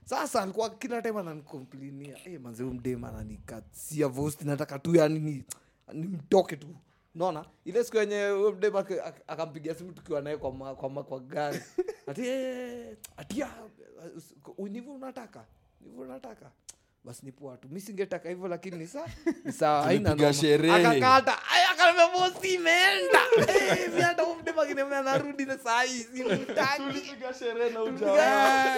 [0.05, 5.43] Sasa alikuwa kila time ananikomplinia hey, manze huyu mdemu ananikatia vosti nataka tu yani ni-
[5.93, 6.67] nimtoke tu.
[7.15, 8.15] Naona ile siku yenye
[8.99, 11.59] ak- akampigia simu tukiwa naye kwa, kwa, kwa gari.
[12.07, 13.53] Ati "Eh, ati ah,
[14.17, 15.45] usi- nivu unataka?
[15.81, 16.51] Nivu unataka
[17.03, 19.05] basi ni poa tu mi singetaka hivyo lakini ni saa
[19.45, 20.33] ni sawa haina Tulipiga noma.
[20.41, 20.73] sherehe.
[20.87, 23.19] akakata aya akanambia bosi imeenda.
[23.37, 26.05] Miata mi hata huyo mdemu akiniambia anarudi na saa hii
[27.39, 28.75] sherehe na Tulipiga- ujamaa.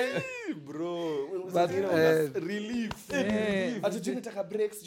[0.66, 2.30] Bro, But, zingine una- eh,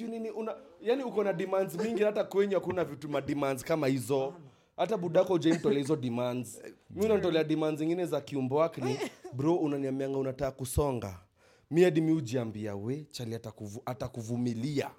[0.09, 4.35] nini una yani uko na demands mingi hata kwenye hakuna vitu ma demands kama hizo.
[4.77, 6.63] Hata budako ujaimtolea hizo demands.
[6.91, 8.99] Mi unatolea demands zingine za kiumbo wake ni
[9.33, 11.19] bro unaniamianga unataka kusonga
[11.71, 14.91] mi hadi mi ujiambia we chali atakuvu, atakuvumilia.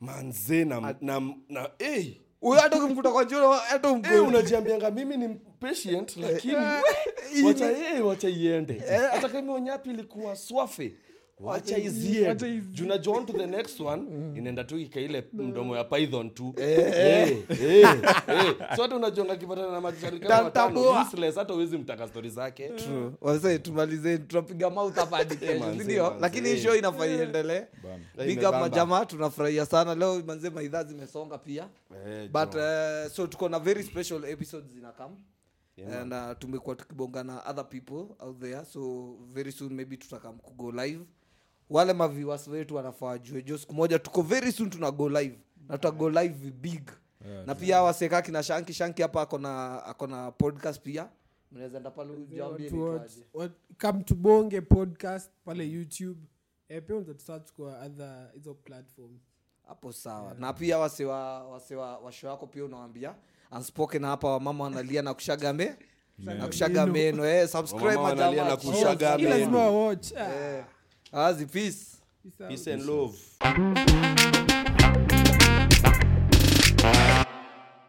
[0.00, 5.16] Manze na, na, na hey, huyo hata ukimkuta kwa jua hata hey, umgwe unajiambianga mimi
[5.16, 5.28] ni
[5.60, 8.78] patient lakini we, wacha, hey, wacha iende.
[9.10, 10.94] Hata kama onyapi ilikuwa swafe
[11.40, 12.86] wacha wacha iziende izi- juu
[13.26, 14.02] to the next one?
[14.38, 16.54] Inaenda tu ikaile mdomo ya python tu.
[16.56, 17.86] Eh, eh, eh.
[18.76, 19.80] so hata unajonga kipatana na
[21.36, 22.70] hata uwezi mtaka stori zake.
[23.58, 27.62] Tumalize tunapiga mouth hapa hadi kesho lakini hii show inafaa iendelee.
[27.82, 27.94] Bana.
[28.16, 28.60] big up Imebamba.
[28.60, 29.94] majamaa tunafurahia sana.
[29.94, 31.68] Leo manze maidhaa zimesonga pia.
[32.32, 35.10] But uh, so tuko na very special episodes zinakam
[36.00, 38.64] and uh, tumekuwa tukibonga na other people out there.
[38.64, 41.00] So very soon maybe tutakam kugo live
[41.70, 43.42] wale maviwas wetu wanafaa wajue.
[43.42, 45.38] Jo siku moja tuko very soon tuna go live.
[45.68, 46.90] Na tutago live big.
[47.28, 51.08] Yeah, na pia waseka kina shanki shanki hapa akona akona podcast pia.
[51.52, 52.12] Mnaweza enda pale
[53.34, 53.50] wat-
[53.80, 56.20] come to bonge podcast pale youtube.
[56.68, 59.18] Eh, pia unaweza tusearch kwa other hizo platform.
[59.66, 60.34] Hapo sawa.
[60.38, 63.14] Na pia wasewa wasewa washo wako pia unawambia.
[63.52, 65.76] Unspoken hapa wamama wanalia na kushaga me.
[66.18, 67.26] Na kushaga meno.
[67.26, 67.96] eh, subscribe
[69.16, 70.12] Hii lazima watch.
[70.16, 70.64] Ah, Eh,
[71.12, 71.96] azi peace.
[72.22, 73.14] Peace peace and love